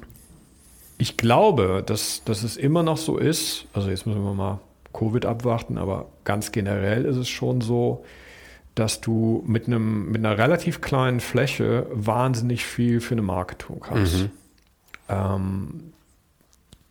[0.97, 4.59] ich glaube, dass, dass es immer noch so ist, also jetzt müssen wir mal
[4.91, 8.03] Covid abwarten, aber ganz generell ist es schon so,
[8.75, 13.79] dass du mit, einem, mit einer relativ kleinen Fläche wahnsinnig viel für eine Marke tun
[13.81, 14.23] kannst.
[14.23, 14.31] Mhm.
[15.07, 15.93] Ähm,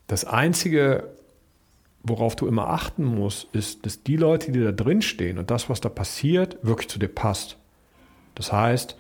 [0.06, 1.10] das Einzige,
[2.04, 5.68] worauf du immer achten musst, ist, dass die Leute, die da drin stehen und das,
[5.68, 7.56] was da passiert, wirklich zu dir passt.
[8.34, 8.96] Das heißt,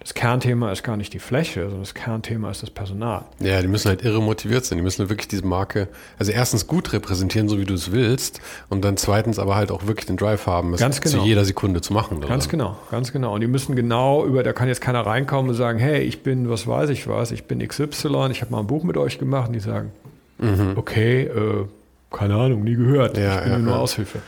[0.00, 3.24] das Kernthema ist gar nicht die Fläche, sondern das Kernthema ist das Personal.
[3.40, 4.78] Ja, die müssen halt irre motiviert sein.
[4.78, 8.84] Die müssen wirklich diese Marke, also erstens gut repräsentieren, so wie du es willst, und
[8.84, 11.18] dann zweitens aber halt auch wirklich den Drive haben, es ganz genau.
[11.18, 12.20] zu jeder Sekunde zu machen.
[12.20, 12.50] Ganz oder?
[12.50, 13.34] genau, ganz genau.
[13.34, 16.48] Und die müssen genau über, da kann jetzt keiner reinkommen und sagen, hey, ich bin,
[16.48, 19.48] was weiß ich was, ich bin XY, ich habe mal ein Buch mit euch gemacht,
[19.48, 19.90] und die sagen,
[20.38, 20.74] mhm.
[20.76, 21.64] okay, äh,
[22.10, 23.16] keine Ahnung, nie gehört.
[23.16, 23.78] Ja, ich bin ja, nur ja.
[23.78, 24.20] Aushilfe.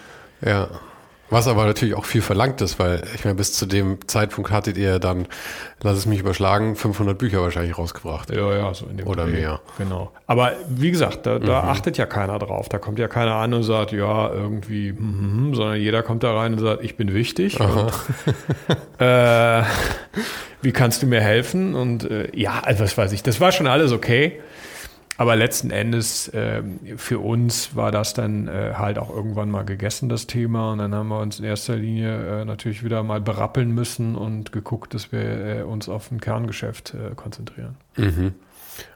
[0.45, 0.69] Ja.
[1.31, 4.77] Was aber natürlich auch viel verlangt ist, weil ich meine, bis zu dem Zeitpunkt hattet
[4.77, 5.29] ihr dann,
[5.81, 8.35] lass es mich überschlagen, 500 Bücher wahrscheinlich rausgebracht.
[8.35, 9.33] Ja, ja, so in dem Oder Dreh.
[9.33, 9.61] mehr.
[9.79, 10.11] Genau.
[10.27, 12.69] Aber wie gesagt, da, da achtet ja keiner drauf.
[12.69, 16.35] Da kommt ja keiner an und sagt, ja, irgendwie, hm, hm, sondern jeder kommt da
[16.35, 17.61] rein und sagt, ich bin wichtig.
[17.61, 17.93] Und,
[18.99, 19.63] äh,
[20.63, 21.77] wie kannst du mir helfen?
[21.77, 24.41] Und äh, ja, also was weiß ich, das war schon alles okay.
[25.21, 30.09] Aber letzten Endes ähm, für uns war das dann äh, halt auch irgendwann mal gegessen,
[30.09, 30.73] das Thema.
[30.73, 34.51] Und dann haben wir uns in erster Linie äh, natürlich wieder mal berappeln müssen und
[34.51, 37.77] geguckt, dass wir äh, uns auf ein Kerngeschäft äh, konzentrieren.
[37.99, 38.33] Mhm.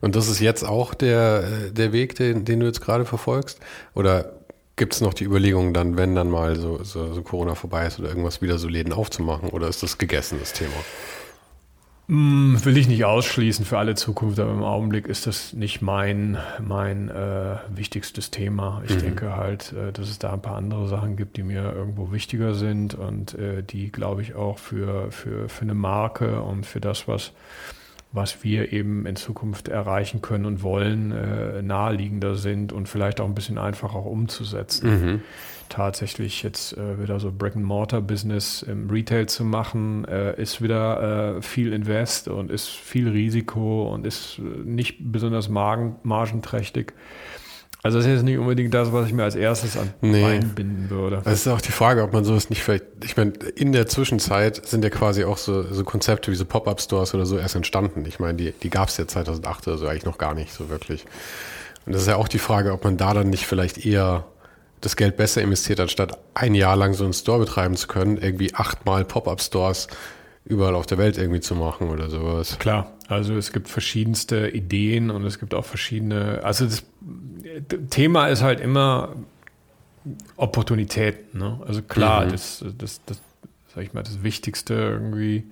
[0.01, 3.61] Und das ist jetzt auch der, äh, der Weg, den, den du jetzt gerade verfolgst?
[3.95, 4.33] Oder
[4.77, 7.99] gibt es noch die Überlegung dann, wenn dann mal so, so, so Corona vorbei ist
[7.99, 9.51] oder irgendwas wieder so Läden aufzumachen?
[9.51, 10.73] Oder ist das gegessen, das Thema?
[12.07, 16.37] Mm, Will ich nicht ausschließen für alle Zukunft, aber im Augenblick ist das nicht mein,
[16.61, 18.83] mein äh, wichtigstes Thema.
[18.87, 22.13] Ich denke halt, äh, dass es da ein paar andere Sachen gibt, die mir irgendwo
[22.13, 26.81] wichtiger sind und äh, die, glaube ich, auch für, für, für eine Marke und für
[26.81, 27.33] das, was,
[28.13, 33.27] was wir eben in Zukunft erreichen können und wollen, äh, naheliegender sind und vielleicht auch
[33.27, 35.23] ein bisschen einfacher umzusetzen.
[35.75, 41.73] Tatsächlich jetzt äh, wieder so Brick-and-Mortar-Business im Retail zu machen, äh, ist wieder äh, viel
[41.73, 46.93] Invest und ist viel Risiko und ist äh, nicht besonders magen, margenträchtig.
[47.83, 50.23] Also das ist jetzt nicht unbedingt das, was ich mir als erstes an Nee.
[50.23, 51.23] Bein binden würde.
[51.25, 54.65] Es ist auch die Frage, ob man sowas nicht vielleicht, ich meine, in der Zwischenzeit
[54.65, 58.05] sind ja quasi auch so, so Konzepte wie so Pop-Up-Stores oder so erst entstanden.
[58.07, 60.71] Ich meine, die, die gab es ja 2008 oder so eigentlich noch gar nicht so
[60.71, 61.05] wirklich.
[61.85, 64.25] Und das ist ja auch die Frage, ob man da dann nicht vielleicht eher
[64.85, 68.55] das Geld besser investiert, anstatt ein Jahr lang so einen Store betreiben zu können, irgendwie
[68.55, 69.89] achtmal Pop-Up-Stores
[70.45, 72.59] überall auf der Welt irgendwie zu machen oder sowas.
[72.59, 76.85] Klar, also es gibt verschiedenste Ideen und es gibt auch verschiedene, also das
[77.91, 79.15] Thema ist halt immer
[80.37, 81.35] Opportunität.
[81.35, 81.61] Ne?
[81.67, 82.31] Also klar, Mhm.
[82.33, 83.21] das, das, das,
[83.75, 85.45] sag ich mal, das Wichtigste irgendwie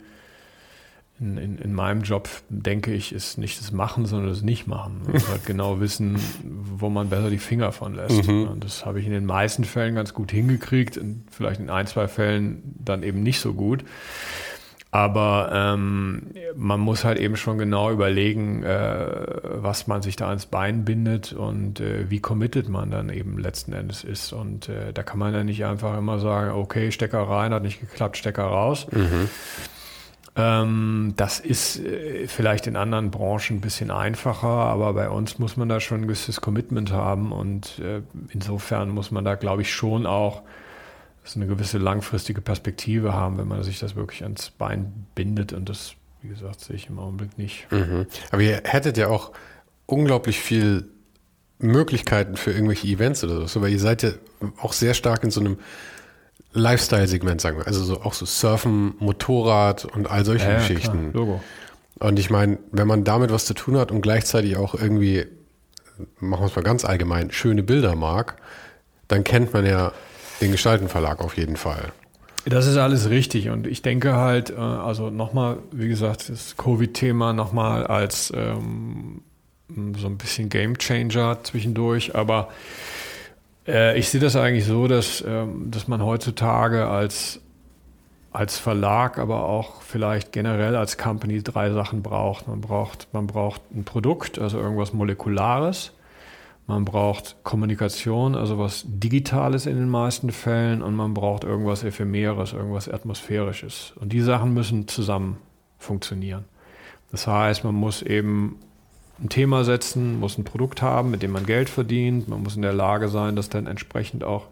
[1.22, 5.02] in, in, in meinem Job, denke ich, ist nicht das Machen, sondern das Nicht-Machen.
[5.30, 8.26] Halt genau wissen, wo man besser die Finger von lässt.
[8.26, 8.48] Mhm.
[8.48, 11.86] Und das habe ich in den meisten Fällen ganz gut hingekriegt und vielleicht in ein,
[11.86, 13.84] zwei Fällen dann eben nicht so gut.
[14.94, 19.06] Aber ähm, man muss halt eben schon genau überlegen, äh,
[19.42, 23.72] was man sich da ans Bein bindet und äh, wie committed man dann eben letzten
[23.72, 24.34] Endes ist.
[24.34, 27.80] Und äh, da kann man ja nicht einfach immer sagen, okay, Stecker rein, hat nicht
[27.80, 28.86] geklappt, Stecker raus.
[28.92, 29.30] Ähm,
[30.35, 35.68] das ist äh, vielleicht in anderen Branchen ein bisschen einfacher, aber bei uns muss man
[35.68, 40.07] da schon ein gewisses Commitment haben und äh, insofern muss man da, glaube ich, schon
[40.07, 40.43] auch
[41.22, 45.68] so eine gewisse langfristige Perspektive haben, wenn man sich das wirklich ans Bein bindet und
[45.68, 47.70] das, wie gesagt, sehe ich im Augenblick nicht.
[47.70, 48.07] Mhm.
[48.30, 49.33] Aber ihr hättet ja auch
[49.85, 50.89] unglaublich viel
[51.59, 54.12] Möglichkeiten für irgendwelche Events oder so, weil ihr seid ja
[54.61, 55.59] auch sehr stark in so einem
[56.55, 57.66] Lifestyle-Segment, sagen wir.
[57.66, 61.11] Also so, auch so Surfen, Motorrad und all solche Ja, Geschichten.
[61.12, 61.42] klar, Logo.
[61.98, 65.26] Und ich meine, wenn man damit was zu tun hat und gleichzeitig auch irgendwie,
[66.18, 68.36] machen wir es mal ganz allgemein, schöne Bilder mag,
[69.09, 69.92] dann kennt man ja
[70.40, 71.92] den Gestaltenverlag auf jeden Fall.
[72.44, 77.32] Das ist alles richtig und ich denke halt, äh, also nochmal, wie gesagt, das Covid-Thema
[77.32, 79.22] nochmal als ähm,
[79.96, 82.48] so ein bisschen Gamechanger zwischendurch, aber
[83.66, 87.40] äh, ich sehe das eigentlich so, dass, ähm, dass man heutzutage als,
[88.32, 92.48] als Verlag, aber auch vielleicht generell als Company drei Sachen braucht.
[92.48, 95.92] Man braucht, man braucht ein Produkt, also irgendwas Molekulares.
[96.68, 102.52] Man braucht Kommunikation, also was Digitales in den meisten Fällen, und man braucht irgendwas Ephemeres,
[102.52, 103.92] irgendwas Atmosphärisches.
[103.96, 105.38] Und die Sachen müssen zusammen
[105.78, 106.44] funktionieren.
[107.10, 108.58] Das heißt, man muss eben
[109.22, 112.28] ein Thema setzen, muss ein Produkt haben, mit dem man Geld verdient.
[112.28, 114.48] Man muss in der Lage sein, das dann entsprechend auch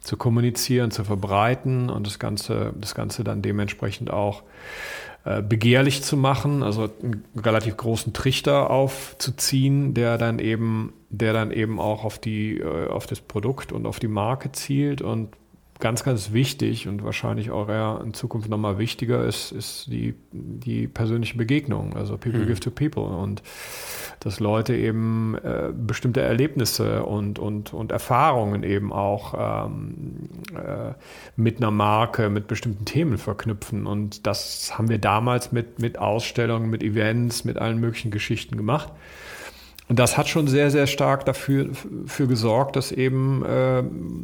[0.00, 4.42] zu kommunizieren, zu verbreiten und das Ganze, das Ganze dann dementsprechend auch
[5.24, 11.50] äh, begehrlich zu machen, also einen relativ großen Trichter aufzuziehen, der dann eben, der dann
[11.50, 15.28] eben auch auf die, äh, auf das Produkt und auf die Marke zielt und
[15.80, 20.86] ganz, ganz wichtig und wahrscheinlich auch eher in Zukunft nochmal wichtiger ist, ist die, die
[20.86, 23.42] persönliche Begegnung, also People give to People und
[24.20, 30.92] dass Leute eben äh, bestimmte Erlebnisse und, und, und Erfahrungen eben auch ähm, äh,
[31.36, 33.86] mit einer Marke, mit bestimmten Themen verknüpfen.
[33.86, 38.92] Und das haben wir damals mit, mit Ausstellungen, mit Events, mit allen möglichen Geschichten gemacht.
[39.90, 41.70] Und das hat schon sehr, sehr stark dafür
[42.06, 43.82] für gesorgt, dass eben äh,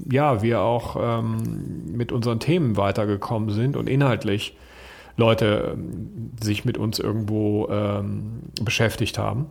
[0.08, 4.56] ja, wir auch ähm, mit unseren Themen weitergekommen sind und inhaltlich
[5.16, 9.46] Leute ähm, sich mit uns irgendwo ähm, beschäftigt haben.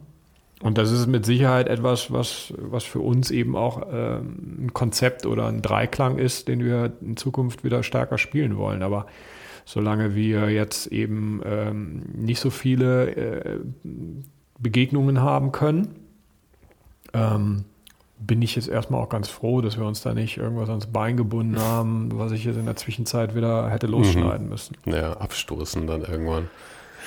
[0.61, 5.25] und das ist mit Sicherheit etwas, was, was für uns eben auch äh, ein Konzept
[5.25, 8.83] oder ein Dreiklang ist, den wir in Zukunft wieder stärker spielen wollen.
[8.83, 9.05] Aber
[9.65, 13.59] solange wir jetzt eben ähm, nicht so viele äh,
[14.57, 16.04] Begegnungen haben können,
[17.15, 17.65] ähm,
[18.19, 21.17] bin ich jetzt erstmal auch ganz froh, dass wir uns da nicht irgendwas ans Bein
[21.17, 24.51] gebunden haben, was ich jetzt in der Zwischenzeit wieder hätte losschneiden mhm.
[24.51, 24.77] müssen.
[24.85, 26.49] Ja, abstoßen dann irgendwann.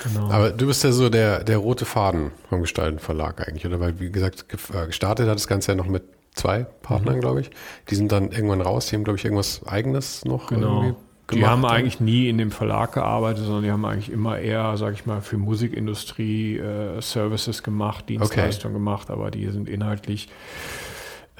[0.03, 0.29] Genau.
[0.29, 3.79] Aber du bist ja so der, der rote Faden vom Gestalten-Verlag eigentlich, oder?
[3.79, 6.03] Weil, wie gesagt, äh, gestartet hat das Ganze ja noch mit
[6.33, 7.21] zwei Partnern, mhm.
[7.21, 7.51] glaube ich.
[7.89, 10.83] Die sind dann irgendwann raus, die haben, glaube ich, irgendwas Eigenes noch genau.
[10.83, 10.95] irgendwie
[11.31, 14.95] die haben eigentlich nie in dem Verlag gearbeitet, sondern die haben eigentlich immer eher, sage
[14.95, 18.83] ich mal, für Musikindustrie äh, Services gemacht, Dienstleistungen okay.
[18.83, 20.29] gemacht, aber die sind inhaltlich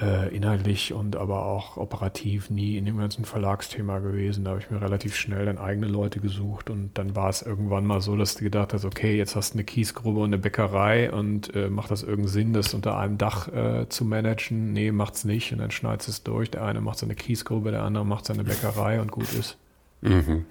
[0.00, 4.44] äh, inhaltlich und aber auch operativ nie in dem ganzen Verlagsthema gewesen.
[4.44, 7.84] Da habe ich mir relativ schnell dann eigene Leute gesucht und dann war es irgendwann
[7.84, 11.12] mal so, dass du gedacht hast, okay, jetzt hast du eine Kiesgrube und eine Bäckerei
[11.12, 14.72] und äh, macht das irgendeinen Sinn, das unter einem Dach äh, zu managen?
[14.72, 16.50] Nee, macht's nicht und dann schneidest es durch.
[16.50, 19.58] Der eine macht seine Kiesgrube, der andere macht seine Bäckerei und gut ist.
[20.00, 20.46] Mhm.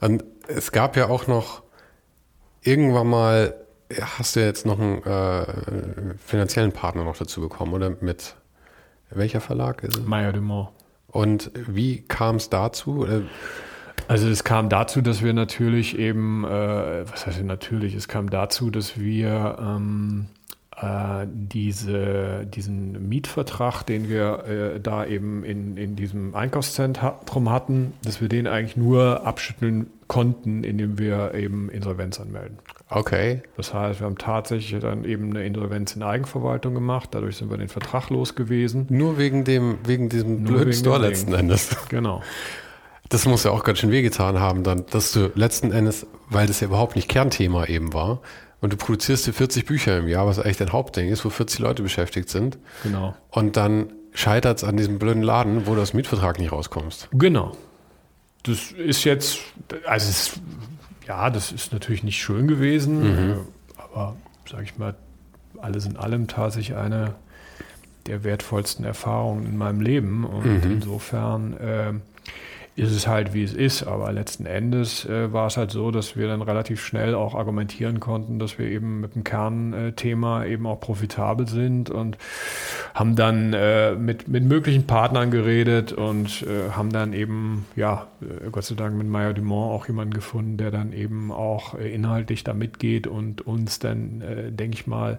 [0.00, 1.62] Und es gab ja auch noch
[2.62, 3.54] irgendwann mal,
[4.00, 8.36] hast du jetzt noch einen äh, finanziellen Partner noch dazu bekommen oder mit
[9.10, 10.06] welcher Verlag ist es?
[10.06, 10.70] Meyer Dumont.
[11.08, 13.06] Und wie kam es dazu?
[14.08, 18.70] Also es kam dazu, dass wir natürlich eben, äh, was heißt natürlich, es kam dazu,
[18.70, 20.37] dass wir ähm, äh,
[21.26, 24.44] diese, diesen Mietvertrag, den wir
[24.76, 30.62] äh, da eben in, in diesem Einkaufszentrum hatten, dass wir den eigentlich nur abschütteln konnten,
[30.62, 32.58] indem wir eben Insolvenz anmelden.
[32.90, 33.42] Okay.
[33.56, 37.10] Das heißt, wir haben tatsächlich dann eben eine Insolvenz in Eigenverwaltung gemacht.
[37.12, 38.86] Dadurch sind wir den Vertrag los gewesen.
[38.88, 41.76] Nur wegen dem, wegen diesem Nur blöden Store letzten Endes.
[41.88, 42.22] Genau.
[43.08, 46.60] Das muss ja auch ganz schön wehgetan haben, dann, dass du letzten Endes, weil das
[46.60, 48.20] ja überhaupt nicht Kernthema eben war,
[48.60, 51.60] und du produzierst dir 40 Bücher im Jahr, was eigentlich dein Hauptding ist, wo 40
[51.60, 52.58] Leute beschäftigt sind.
[52.82, 53.14] Genau.
[53.30, 57.08] Und dann scheitert es an diesem blöden Laden, wo du aus dem Mietvertrag nicht rauskommst.
[57.12, 57.56] Genau.
[58.42, 59.38] Das ist jetzt,
[59.86, 60.40] also es,
[61.06, 63.30] ja, das ist natürlich nicht schön gewesen, mhm.
[63.30, 63.34] Äh,
[63.76, 64.16] aber
[64.48, 64.94] sage ich mal,
[65.60, 67.14] alles in allem tatsächlich eine
[68.06, 70.24] der wertvollsten Erfahrungen in meinem Leben.
[70.24, 70.72] Und mhm.
[70.72, 71.92] insofern äh,
[72.78, 73.82] ist es halt, wie es ist.
[73.82, 78.00] Aber letzten Endes äh, war es halt so, dass wir dann relativ schnell auch argumentieren
[78.00, 82.18] konnten, dass wir eben mit dem Kernthema eben auch profitabel sind und
[82.94, 88.06] haben dann äh, mit, mit möglichen Partnern geredet und äh, haben dann eben, ja,
[88.50, 92.44] Gott sei Dank mit Maya Dumont auch jemanden gefunden, der dann eben auch äh, inhaltlich
[92.44, 95.18] da mitgeht und uns dann, äh, denke ich mal,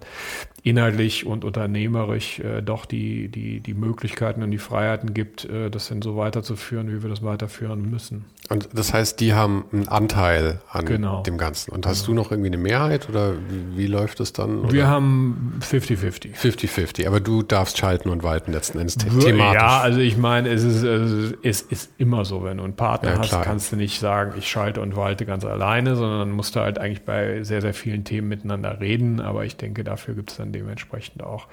[0.62, 5.88] inhaltlich und unternehmerisch äh, doch die, die, die Möglichkeiten und die Freiheiten gibt, äh, das
[5.88, 8.24] dann so weiterzuführen, wie wir das weiterführen müssen.
[8.52, 11.22] Und das heißt, die haben einen Anteil an genau.
[11.22, 11.70] dem Ganzen.
[11.70, 12.16] Und hast genau.
[12.16, 14.64] du noch irgendwie eine Mehrheit oder wie, wie läuft es dann?
[14.64, 14.72] Oder?
[14.72, 16.34] Wir haben 50-50.
[16.34, 19.54] 50-50, aber du darfst schalten und walten letzten Endes thematisch.
[19.54, 23.18] Ja, also ich meine, es ist, es ist immer so, wenn du einen Partner ja,
[23.20, 26.80] hast, kannst du nicht sagen, ich schalte und walte ganz alleine, sondern musst du halt
[26.80, 29.20] eigentlich bei sehr, sehr vielen Themen miteinander reden.
[29.20, 31.46] Aber ich denke, dafür gibt es dann dementsprechend auch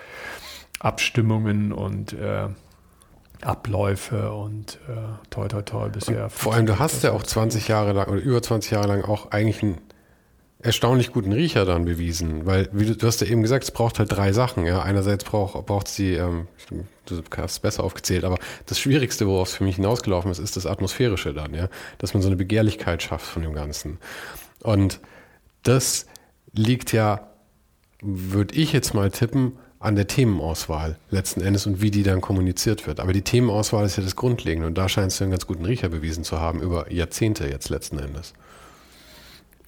[0.79, 2.47] Abstimmungen und äh,
[3.41, 4.95] Abläufe und äh,
[5.29, 6.29] toi toi toi bisher.
[6.29, 9.31] Vor allem, du hast ja auch 20 Jahre lang oder über 20 Jahre lang auch
[9.31, 9.77] eigentlich einen
[10.59, 13.99] erstaunlich guten Riecher dann bewiesen, weil wie du, du hast ja eben gesagt, es braucht
[13.99, 14.65] halt drei Sachen.
[14.65, 16.47] Ja, einerseits braucht braucht es die, ähm,
[17.05, 20.57] du hast es besser aufgezählt, aber das Schwierigste, worauf es für mich hinausgelaufen ist, ist
[20.57, 21.69] das Atmosphärische dann, ja,
[21.99, 23.99] dass man so eine Begehrlichkeit schafft von dem Ganzen.
[24.63, 24.99] Und
[25.63, 26.07] das
[26.53, 27.29] liegt ja,
[28.01, 32.88] würde ich jetzt mal tippen, an der Themenauswahl letzten Endes und wie die dann kommuniziert
[32.88, 32.99] wird.
[32.99, 35.89] Aber die Themenauswahl ist ja das Grundlegende und da scheinst du einen ganz guten Riecher
[35.89, 38.34] bewiesen zu haben über Jahrzehnte jetzt letzten Endes.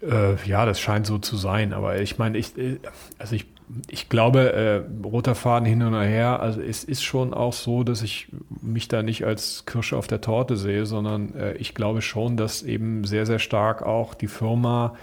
[0.02, 2.80] Äh, ja, das scheint so zu sein, aber ich meine, ich, äh,
[3.18, 3.46] also ich,
[3.90, 8.02] ich glaube, äh, roter Faden hin und her, also es ist schon auch so, dass
[8.02, 8.30] ich
[8.62, 12.64] mich da nicht als Kirsche auf der Torte sehe, sondern äh, ich glaube schon, dass
[12.64, 14.96] eben sehr, sehr stark auch die Firma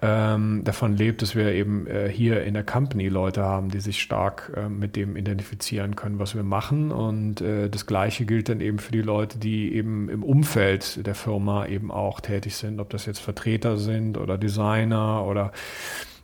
[0.00, 4.00] ähm, davon lebt, dass wir eben äh, hier in der Company Leute haben, die sich
[4.00, 6.92] stark äh, mit dem identifizieren können, was wir machen.
[6.92, 11.14] Und äh, das Gleiche gilt dann eben für die Leute, die eben im Umfeld der
[11.14, 15.52] Firma eben auch tätig sind, ob das jetzt Vertreter sind oder Designer oder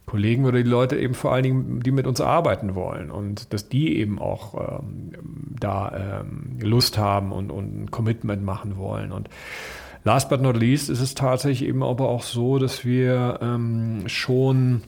[0.07, 3.69] Kollegen oder die Leute eben vor allen Dingen, die mit uns arbeiten wollen und dass
[3.69, 5.13] die eben auch ähm,
[5.59, 9.11] da ähm, Lust haben und, und ein Commitment machen wollen.
[9.11, 9.29] Und
[10.05, 14.83] Last but not least ist es tatsächlich eben aber auch so, dass wir ähm, schon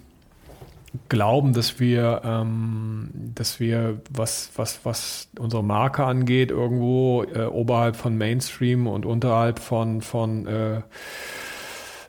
[1.09, 7.97] glauben, dass wir, ähm, dass wir, was, was, was unsere Marke angeht, irgendwo äh, oberhalb
[7.97, 10.83] von Mainstream und unterhalb von, von äh,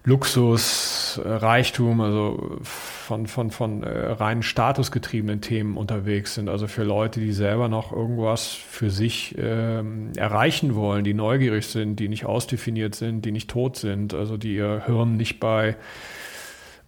[0.07, 6.47] Luxus, äh, Reichtum, also von, von, von äh, rein statusgetriebenen Themen unterwegs sind.
[6.47, 11.97] Also für Leute, die selber noch irgendwas für sich ähm, erreichen wollen, die neugierig sind,
[11.97, 15.75] die nicht ausdefiniert sind, die nicht tot sind, also die ihr Hirn nicht bei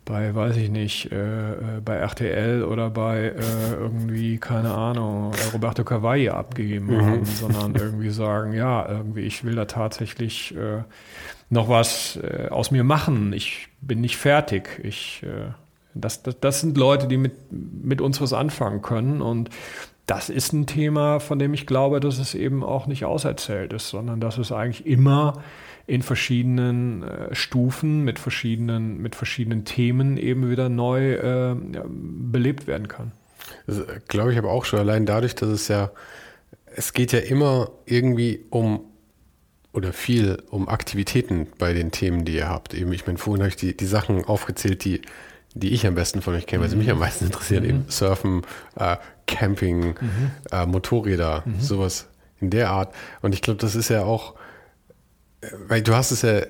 [0.06, 5.84] bei, weiß ich nicht, äh, äh bei RTL oder bei äh, irgendwie, keine Ahnung, Roberto
[5.84, 7.06] Cavalli abgegeben mhm.
[7.06, 10.84] haben, sondern irgendwie sagen, ja, irgendwie, ich will da tatsächlich äh,
[11.50, 13.34] noch was äh, aus mir machen.
[13.34, 14.80] Ich bin nicht fertig.
[14.84, 15.52] Ich, äh,
[15.94, 19.50] das, das, das sind Leute, die mit, mit uns was anfangen können und
[20.06, 23.90] das ist ein Thema, von dem ich glaube, dass es eben auch nicht auserzählt ist,
[23.90, 25.44] sondern dass es eigentlich immer
[25.86, 32.88] in verschiedenen äh, Stufen mit verschiedenen, mit verschiedenen Themen eben wieder neu äh, belebt werden
[32.88, 33.12] kann.
[33.68, 35.92] Das glaube ich aber auch schon, allein dadurch, dass es ja,
[36.76, 38.82] es geht ja immer irgendwie um
[39.74, 42.74] oder viel um Aktivitäten bei den Themen, die ihr habt.
[42.74, 45.02] Eben, ich meine, vorhin habe ich die, die Sachen aufgezählt, die,
[45.54, 47.64] die ich am besten von euch kenne, weil sie mich am meisten interessieren.
[47.64, 47.70] Mhm.
[47.70, 48.42] Eben Surfen,
[48.76, 48.98] äh,
[49.28, 50.32] Camping, mhm.
[50.52, 51.60] äh, Motorräder, mhm.
[51.60, 52.08] sowas
[52.42, 52.94] in der Art.
[53.22, 54.36] Und ich glaube, das ist ja auch
[55.68, 56.42] weil du hast es ja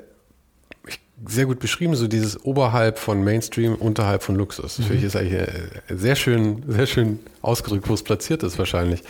[1.27, 4.77] sehr gut beschrieben, so dieses oberhalb von Mainstream, unterhalb von Luxus.
[4.77, 4.83] Das mhm.
[4.83, 9.03] finde ich ist eigentlich äh, sehr schön, sehr schön ausgedrückt, wo es platziert ist wahrscheinlich.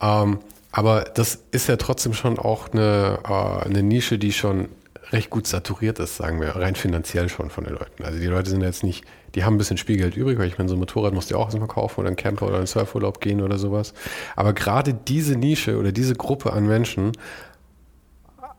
[0.00, 0.38] Ähm,
[0.76, 4.70] aber das ist ja trotzdem schon auch eine, äh, eine Nische, die schon
[5.12, 8.02] recht gut saturiert ist, sagen wir, rein finanziell schon von den Leuten.
[8.02, 9.04] Also die Leute sind jetzt nicht,
[9.36, 11.44] die haben ein bisschen Spielgeld übrig, weil ich meine, so ein Motorrad musst du auch
[11.44, 13.94] erstmal kaufen oder ein Camper oder einen Surfurlaub gehen oder sowas.
[14.34, 17.12] Aber gerade diese Nische oder diese Gruppe an Menschen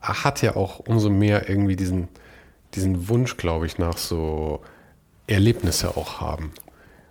[0.02, 2.08] hat ja auch umso mehr irgendwie diesen,
[2.76, 4.62] diesen Wunsch, glaube ich, nach so
[5.28, 6.54] Erlebnisse auch haben,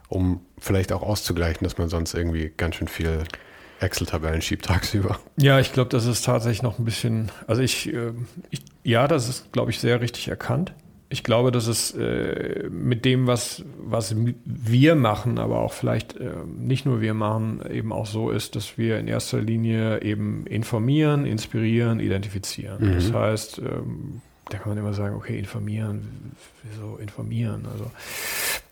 [0.09, 3.25] um vielleicht auch auszugleichen, dass man sonst irgendwie ganz schön viel
[3.81, 5.19] Excel-Tabellen schiebt tagsüber.
[5.37, 8.13] Ja, ich glaube, das ist tatsächlich noch ein bisschen, also ich, äh,
[8.51, 10.75] ich ja, das ist, glaube ich, sehr richtig erkannt
[11.15, 16.31] ich glaube, dass es äh, mit dem, was, was wir machen, aber auch vielleicht äh,
[16.59, 21.25] nicht nur wir machen, eben auch so ist, dass wir in erster Linie eben informieren,
[21.25, 22.91] inspirieren, identifizieren.
[22.91, 22.95] Mhm.
[22.95, 27.67] Das heißt, ähm, da kann man immer sagen, okay, informieren, wieso informieren?
[27.71, 27.93] Also,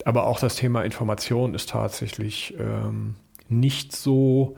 [0.05, 3.15] aber auch das Thema Information ist tatsächlich ähm,
[3.53, 4.57] nicht so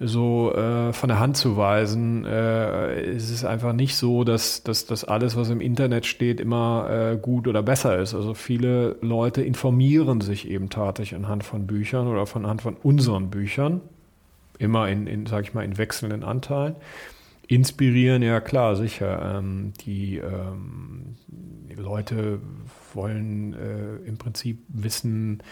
[0.00, 2.24] so äh, von der Hand zu weisen.
[2.24, 6.88] Äh, es ist einfach nicht so, dass, dass, dass alles, was im Internet steht, immer
[6.88, 8.14] äh, gut oder besser ist.
[8.14, 13.30] Also viele Leute informieren sich eben tatsächlich anhand von Büchern oder von anhand von unseren
[13.30, 13.80] Büchern.
[14.60, 16.76] Immer in, in sag ich mal, in wechselnden Anteilen.
[17.48, 19.38] Inspirieren, ja klar, sicher.
[19.38, 21.16] Ähm, die, ähm,
[21.78, 22.40] Leute
[22.92, 25.42] wollen äh, im Prinzip wissen,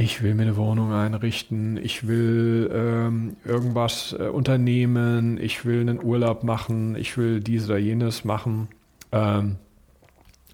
[0.00, 6.00] ich will mir eine Wohnung einrichten, ich will ähm, irgendwas äh, unternehmen, ich will einen
[6.00, 8.68] Urlaub machen, ich will dies oder jenes machen.
[9.10, 9.56] Ähm,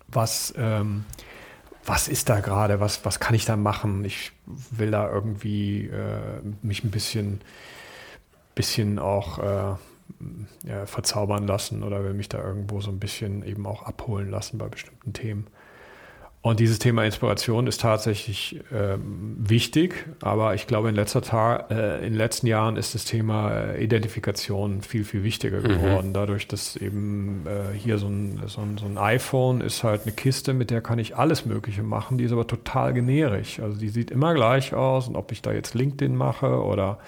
[0.09, 1.05] was, ähm,
[1.85, 2.81] was ist da gerade?
[2.81, 4.07] Was, was kann ich da machen?
[4.07, 7.43] Ich will da irgendwie äh, mich ein bisschen,
[8.55, 9.77] bisschen auch äh,
[10.67, 14.57] ja, verzaubern lassen oder will mich da irgendwo so ein bisschen eben auch abholen lassen
[14.57, 15.49] bei bestimmten Themen.
[16.45, 21.97] Und dieses Thema Inspiration ist tatsächlich ähm, wichtig, aber ich glaube, in, letzter Ta äh,
[22.05, 25.69] in den letzten Jahren ist das Thema äh, Identifikation viel, viel wichtiger mhm.
[25.69, 26.09] geworden.
[26.09, 26.13] Mhm.
[26.13, 30.13] Dadurch, dass eben äh, hier so ein, so, ein, so ein iPhone ist halt eine
[30.13, 33.59] Kiste, mit der kann ich alles Mögliche machen, die ist aber total generisch.
[33.61, 36.99] Also die sieht immer gleich aus und ob ich da jetzt LinkedIn mache oder,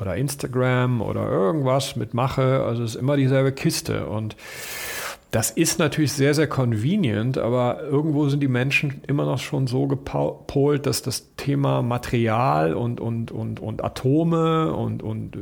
[0.00, 4.06] oder Instagram oder irgendwas mitmache, also es ist immer dieselbe Kiste.
[4.06, 4.36] Und
[5.30, 9.86] das ist natürlich sehr, sehr convenient, aber irgendwo sind die Menschen immer noch schon so
[9.86, 15.40] gepolt, dass das Thema Material und, und, und, und Atome und, und äh,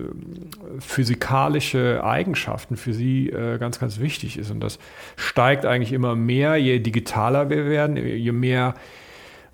[0.80, 4.50] physikalische Eigenschaften für sie äh, ganz, ganz wichtig ist.
[4.50, 4.80] Und das
[5.14, 8.74] steigt eigentlich immer mehr, je digitaler wir werden, je mehr,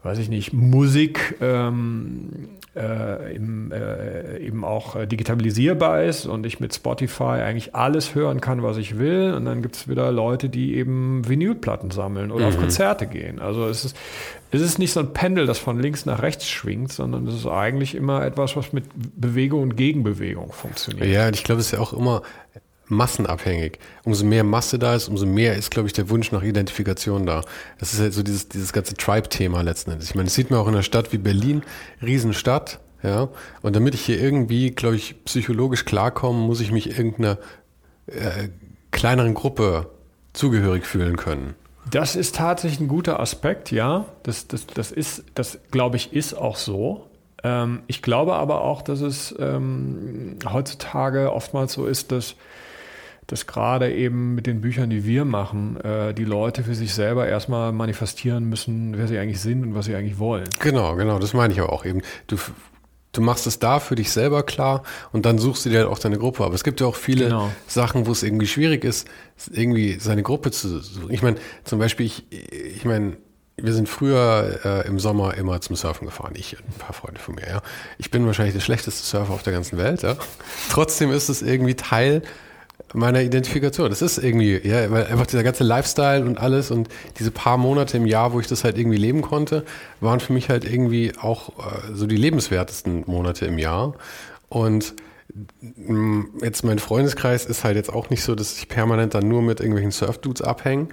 [0.02, 6.58] weiß ich nicht, Musik ähm, äh, im, äh, eben auch äh, digitalisierbar ist und ich
[6.58, 9.34] mit Spotify eigentlich alles hören kann, was ich will.
[9.34, 12.54] Und dann gibt es wieder Leute, die eben Vinylplatten sammeln oder mhm.
[12.54, 13.38] auf Konzerte gehen.
[13.38, 13.96] Also es ist,
[14.50, 17.46] es ist nicht so ein Pendel, das von links nach rechts schwingt, sondern es ist
[17.46, 21.06] eigentlich immer etwas, was mit Bewegung und Gegenbewegung funktioniert.
[21.06, 22.22] Ja, und ich glaube, es ist ja auch immer
[22.86, 23.78] massenabhängig.
[24.04, 27.42] Umso mehr Masse da ist, umso mehr ist, glaube ich, der Wunsch nach Identifikation da.
[27.78, 30.10] Das ist halt so dieses, dieses ganze Tribe-Thema letzten Endes.
[30.10, 31.62] Ich meine, das sieht man auch in einer Stadt wie Berlin,
[32.02, 33.28] Riesenstadt, ja.
[33.62, 37.38] Und damit ich hier irgendwie, glaube ich, psychologisch klarkomme, muss ich mich irgendeiner
[38.06, 38.48] äh,
[38.90, 39.90] kleineren Gruppe
[40.32, 41.54] zugehörig fühlen können.
[41.90, 44.06] Das ist tatsächlich ein guter Aspekt, ja.
[44.22, 47.08] Das, das, das ist, das glaube ich, ist auch so.
[47.42, 52.36] Ähm, ich glaube aber auch, dass es ähm, heutzutage oftmals so ist, dass
[53.26, 57.26] dass gerade eben mit den Büchern, die wir machen, äh, die Leute für sich selber
[57.26, 60.48] erstmal manifestieren müssen, wer sie eigentlich sind und was sie eigentlich wollen.
[60.58, 62.02] Genau, genau, das meine ich aber auch eben.
[62.26, 62.36] Du,
[63.12, 64.82] du machst es da für dich selber klar
[65.12, 66.44] und dann suchst du dir halt auch deine Gruppe.
[66.44, 67.50] Aber es gibt ja auch viele genau.
[67.66, 69.06] Sachen, wo es irgendwie schwierig ist,
[69.50, 71.12] irgendwie seine Gruppe zu suchen.
[71.12, 73.16] Ich meine, zum Beispiel, ich, ich meine,
[73.56, 77.20] wir sind früher äh, im Sommer immer zum Surfen gefahren, ich und ein paar Freunde
[77.20, 77.46] von mir.
[77.46, 77.62] Ja.
[77.98, 80.02] Ich bin wahrscheinlich der schlechteste Surfer auf der ganzen Welt.
[80.02, 80.16] Ja.
[80.70, 82.22] Trotzdem ist es irgendwie Teil
[82.94, 83.88] meiner Identifikation.
[83.88, 86.88] Das ist irgendwie, ja, weil einfach dieser ganze Lifestyle und alles und
[87.18, 89.64] diese paar Monate im Jahr, wo ich das halt irgendwie leben konnte,
[90.00, 93.94] waren für mich halt irgendwie auch äh, so die lebenswertesten Monate im Jahr.
[94.48, 94.94] Und
[95.60, 99.42] mm, jetzt mein Freundeskreis ist halt jetzt auch nicht so, dass ich permanent dann nur
[99.42, 100.88] mit irgendwelchen Surfdudes abhänge.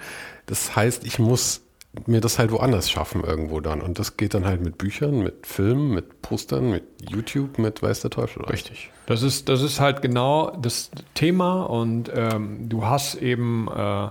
[0.45, 1.61] Das heißt, ich muss
[2.05, 3.81] mir das halt woanders schaffen irgendwo dann.
[3.81, 8.01] Und das geht dann halt mit Büchern, mit Filmen, mit Postern, mit YouTube, mit weiß
[8.01, 8.43] der Teufel.
[8.45, 8.91] Richtig.
[9.07, 14.09] Das ist, das ist halt genau das Thema und ähm, du hast eben, äh,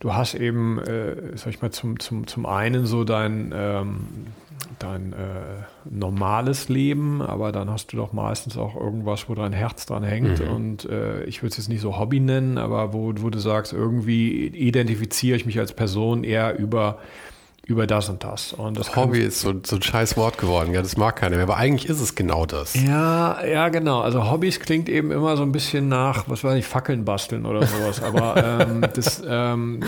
[0.00, 4.06] du hast eben, äh, sag ich mal, zum, zum, zum einen so dein, ähm,
[4.78, 9.86] dein äh, normales Leben, aber dann hast du doch meistens auch irgendwas, wo dein Herz
[9.86, 10.40] dran hängt.
[10.40, 10.54] Mhm.
[10.54, 13.72] Und äh, ich würde es jetzt nicht so Hobby nennen, aber wo, wo du sagst,
[13.72, 16.98] irgendwie identifiziere ich mich als Person eher über
[17.66, 18.52] über das und das.
[18.52, 21.42] Und das Hobby ist so, so ein scheiß Wort geworden, ja, das mag keiner mehr,
[21.42, 22.74] aber eigentlich ist es genau das.
[22.74, 24.00] Ja, ja, genau.
[24.02, 27.66] Also Hobbys klingt eben immer so ein bisschen nach, was weiß ich, Fackeln basteln oder
[27.66, 29.80] sowas, aber ähm, das, ähm,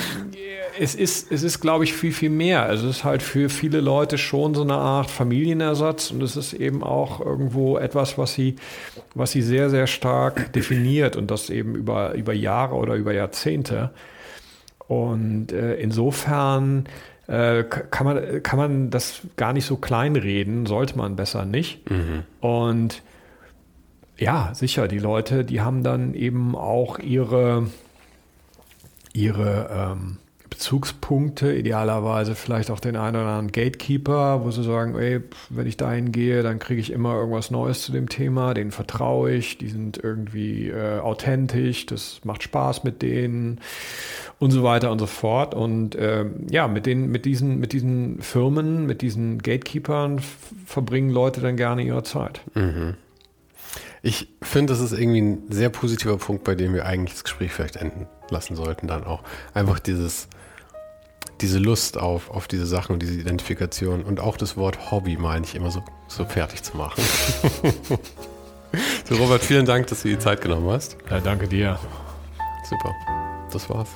[0.76, 2.64] es ist, es ist, glaube ich, viel, viel mehr.
[2.64, 6.54] Also es ist halt für viele Leute schon so eine Art Familienersatz und es ist
[6.54, 8.56] eben auch irgendwo etwas, was sie,
[9.14, 13.90] was sie sehr, sehr stark definiert und das eben über, über Jahre oder über Jahrzehnte.
[14.88, 16.88] Und äh, insofern
[17.28, 21.88] äh, kann, man, kann man das gar nicht so kleinreden, sollte man besser nicht.
[21.90, 22.24] Mhm.
[22.40, 23.02] Und
[24.16, 27.68] ja, sicher, die Leute, die haben dann eben auch ihre,
[29.12, 30.16] ihre ähm,
[30.48, 35.76] Bezugspunkte, idealerweise vielleicht auch den einen oder anderen Gatekeeper, wo sie sagen, ey, wenn ich
[35.76, 39.68] dahin gehe, dann kriege ich immer irgendwas Neues zu dem Thema, denen vertraue ich, die
[39.68, 43.60] sind irgendwie äh, authentisch, das macht Spaß mit denen
[44.38, 45.54] und so weiter und so fort.
[45.54, 50.20] Und äh, ja, mit, den, mit, diesen, mit diesen Firmen, mit diesen Gatekeepern
[50.66, 52.40] verbringen Leute dann gerne ihre Zeit.
[52.54, 52.94] Mhm.
[54.00, 57.52] Ich finde, das ist irgendwie ein sehr positiver Punkt, bei dem wir eigentlich das Gespräch
[57.52, 59.22] vielleicht enden lassen sollten, dann auch.
[59.54, 60.28] Einfach dieses,
[61.40, 65.44] diese Lust auf, auf diese Sachen und diese Identifikation und auch das Wort Hobby meine
[65.44, 67.02] ich immer so, so fertig zu machen.
[69.04, 70.96] so, Robert, vielen Dank, dass du die Zeit genommen hast.
[71.10, 71.78] Ja, danke dir.
[72.68, 72.94] Super.
[73.52, 73.88] Das war's.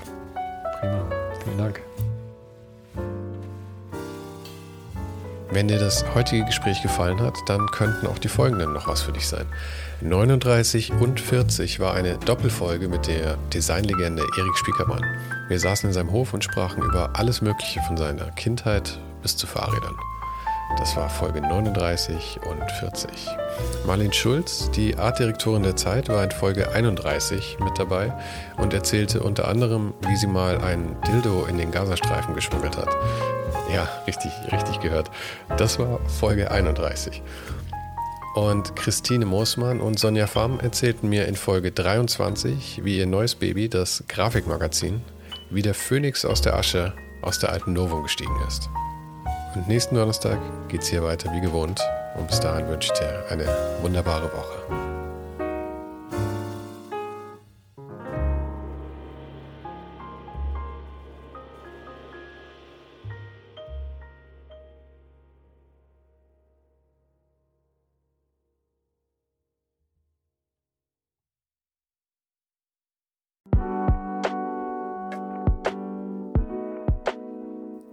[0.83, 1.07] Prima.
[1.45, 1.81] Vielen Dank.
[5.53, 9.13] Wenn dir das heutige Gespräch gefallen hat, dann könnten auch die folgenden noch was für
[9.13, 9.47] dich sein.
[10.01, 15.05] 39 und 40 war eine Doppelfolge mit der Designlegende Erik Spiekermann.
[15.49, 19.47] Wir saßen in seinem Hof und sprachen über alles Mögliche von seiner Kindheit bis zu
[19.47, 19.95] Fahrrädern.
[20.79, 23.11] Das war Folge 39 und 40.
[23.87, 28.13] Marlene Schulz, die Artdirektorin der Zeit, war in Folge 31 mit dabei
[28.57, 32.89] und erzählte unter anderem, wie sie mal ein Dildo in den Gazastreifen geschmuggelt hat.
[33.73, 35.11] Ja, richtig, richtig gehört.
[35.57, 37.23] Das war Folge 31.
[38.35, 43.69] Und Christine Moosmann und Sonja Pham erzählten mir in Folge 23, wie ihr neues Baby,
[43.69, 45.03] das Grafikmagazin,
[45.51, 48.71] wie der Phönix aus der Asche aus der alten Novum gestiegen ist.
[49.55, 50.39] Und nächsten Donnerstag
[50.69, 51.81] geht es hier weiter wie gewohnt.
[52.17, 53.47] Und bis dahin wünsche ich dir eine
[53.83, 54.93] wunderbare Woche.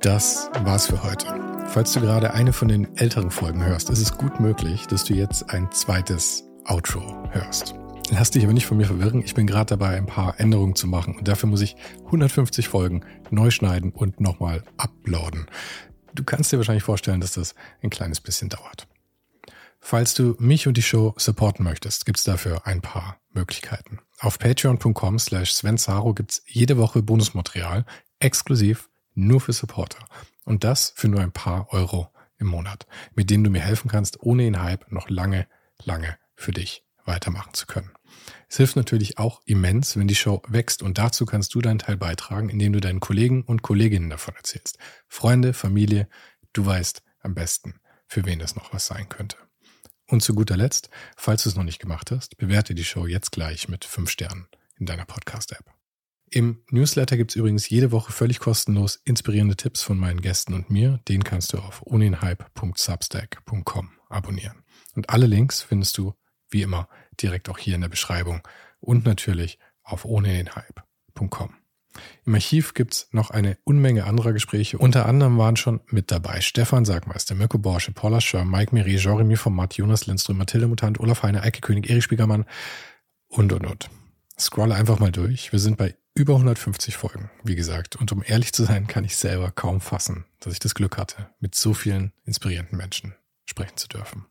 [0.01, 1.48] Das war's für heute.
[1.71, 5.13] Falls du gerade eine von den älteren Folgen hörst, ist es gut möglich, dass du
[5.13, 7.75] jetzt ein zweites Outro hörst.
[8.09, 9.21] Lass dich aber nicht von mir verwirren.
[9.23, 11.75] Ich bin gerade dabei, ein paar Änderungen zu machen und dafür muss ich
[12.05, 15.45] 150 Folgen neu schneiden und nochmal uploaden.
[16.15, 18.87] Du kannst dir wahrscheinlich vorstellen, dass das ein kleines bisschen dauert.
[19.79, 23.99] Falls du mich und die Show supporten möchtest, gibt's dafür ein paar Möglichkeiten.
[24.19, 27.85] Auf patreon.com slash svensaro gibt's jede Woche Bonusmaterial
[28.17, 29.99] exklusiv nur für Supporter.
[30.49, 32.09] Und das für nur ein paar Euro
[32.39, 35.45] im Monat, mit denen du mir helfen kannst, ohne den Hype noch lange,
[35.83, 37.91] lange für dich weitermachen zu können.
[38.47, 41.97] Es hilft natürlich auch immens, wenn die Show wächst und dazu kannst du deinen Teil
[41.97, 44.79] beitragen, indem du deinen Kollegen und Kolleginnen davon erzählst.
[45.07, 46.09] Freunde, Familie,
[46.53, 47.75] du weißt am besten,
[48.07, 49.37] für wen das noch was sein könnte.
[50.07, 53.31] Und zu guter Letzt, falls du es noch nicht gemacht hast, bewerte die Show jetzt
[53.31, 54.47] gleich mit fünf Sternen
[54.79, 55.78] in deiner Podcast-App.
[56.31, 60.69] Im Newsletter gibt es übrigens jede Woche völlig kostenlos inspirierende Tipps von meinen Gästen und
[60.69, 60.99] mir.
[61.07, 64.63] Den kannst du auf ohnenhype.substack.com abonnieren.
[64.95, 66.13] Und alle Links findest du,
[66.49, 66.87] wie immer,
[67.21, 68.41] direkt auch hier in der Beschreibung
[68.79, 71.55] und natürlich auf ohnenhype.com.
[72.25, 74.77] Im Archiv gibt's noch eine Unmenge anderer Gespräche.
[74.77, 79.35] Unter anderem waren schon mit dabei Stefan Sagmeister, Mirko Borsche, Paula Schör, Mike Miri, Jeremy
[79.35, 82.45] Format, Jonas Lindström, Mathilde Mutant, Olaf Heine, Eike König, Erich Spiegermann
[83.27, 83.89] und, und, und.
[84.37, 85.51] Scrolle einfach mal durch.
[85.51, 87.95] Wir sind bei über 150 Folgen, wie gesagt.
[87.95, 91.29] Und um ehrlich zu sein, kann ich selber kaum fassen, dass ich das Glück hatte,
[91.39, 93.15] mit so vielen inspirierenden Menschen
[93.45, 94.25] sprechen zu dürfen.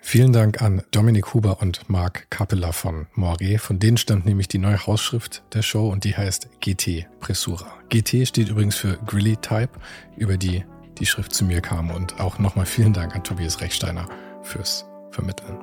[0.00, 3.58] Vielen Dank an Dominik Huber und Marc Capella von Moiré.
[3.58, 7.70] Von denen stammt nämlich die neue Hausschrift der Show und die heißt GT Pressura.
[7.90, 9.70] GT steht übrigens für Grilly Type,
[10.16, 10.64] über die
[10.98, 11.90] die Schrift zu mir kam.
[11.90, 14.08] Und auch nochmal vielen Dank an Tobias Rechsteiner
[14.42, 15.58] fürs Vermitteln.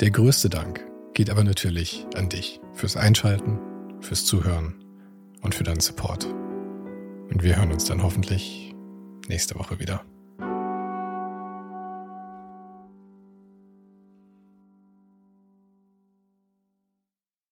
[0.00, 0.82] Der größte Dank
[1.12, 3.58] geht aber natürlich an dich fürs Einschalten
[4.02, 4.74] fürs Zuhören
[5.40, 6.26] und für deinen Support.
[6.26, 8.74] Und wir hören uns dann hoffentlich
[9.28, 10.04] nächste Woche wieder.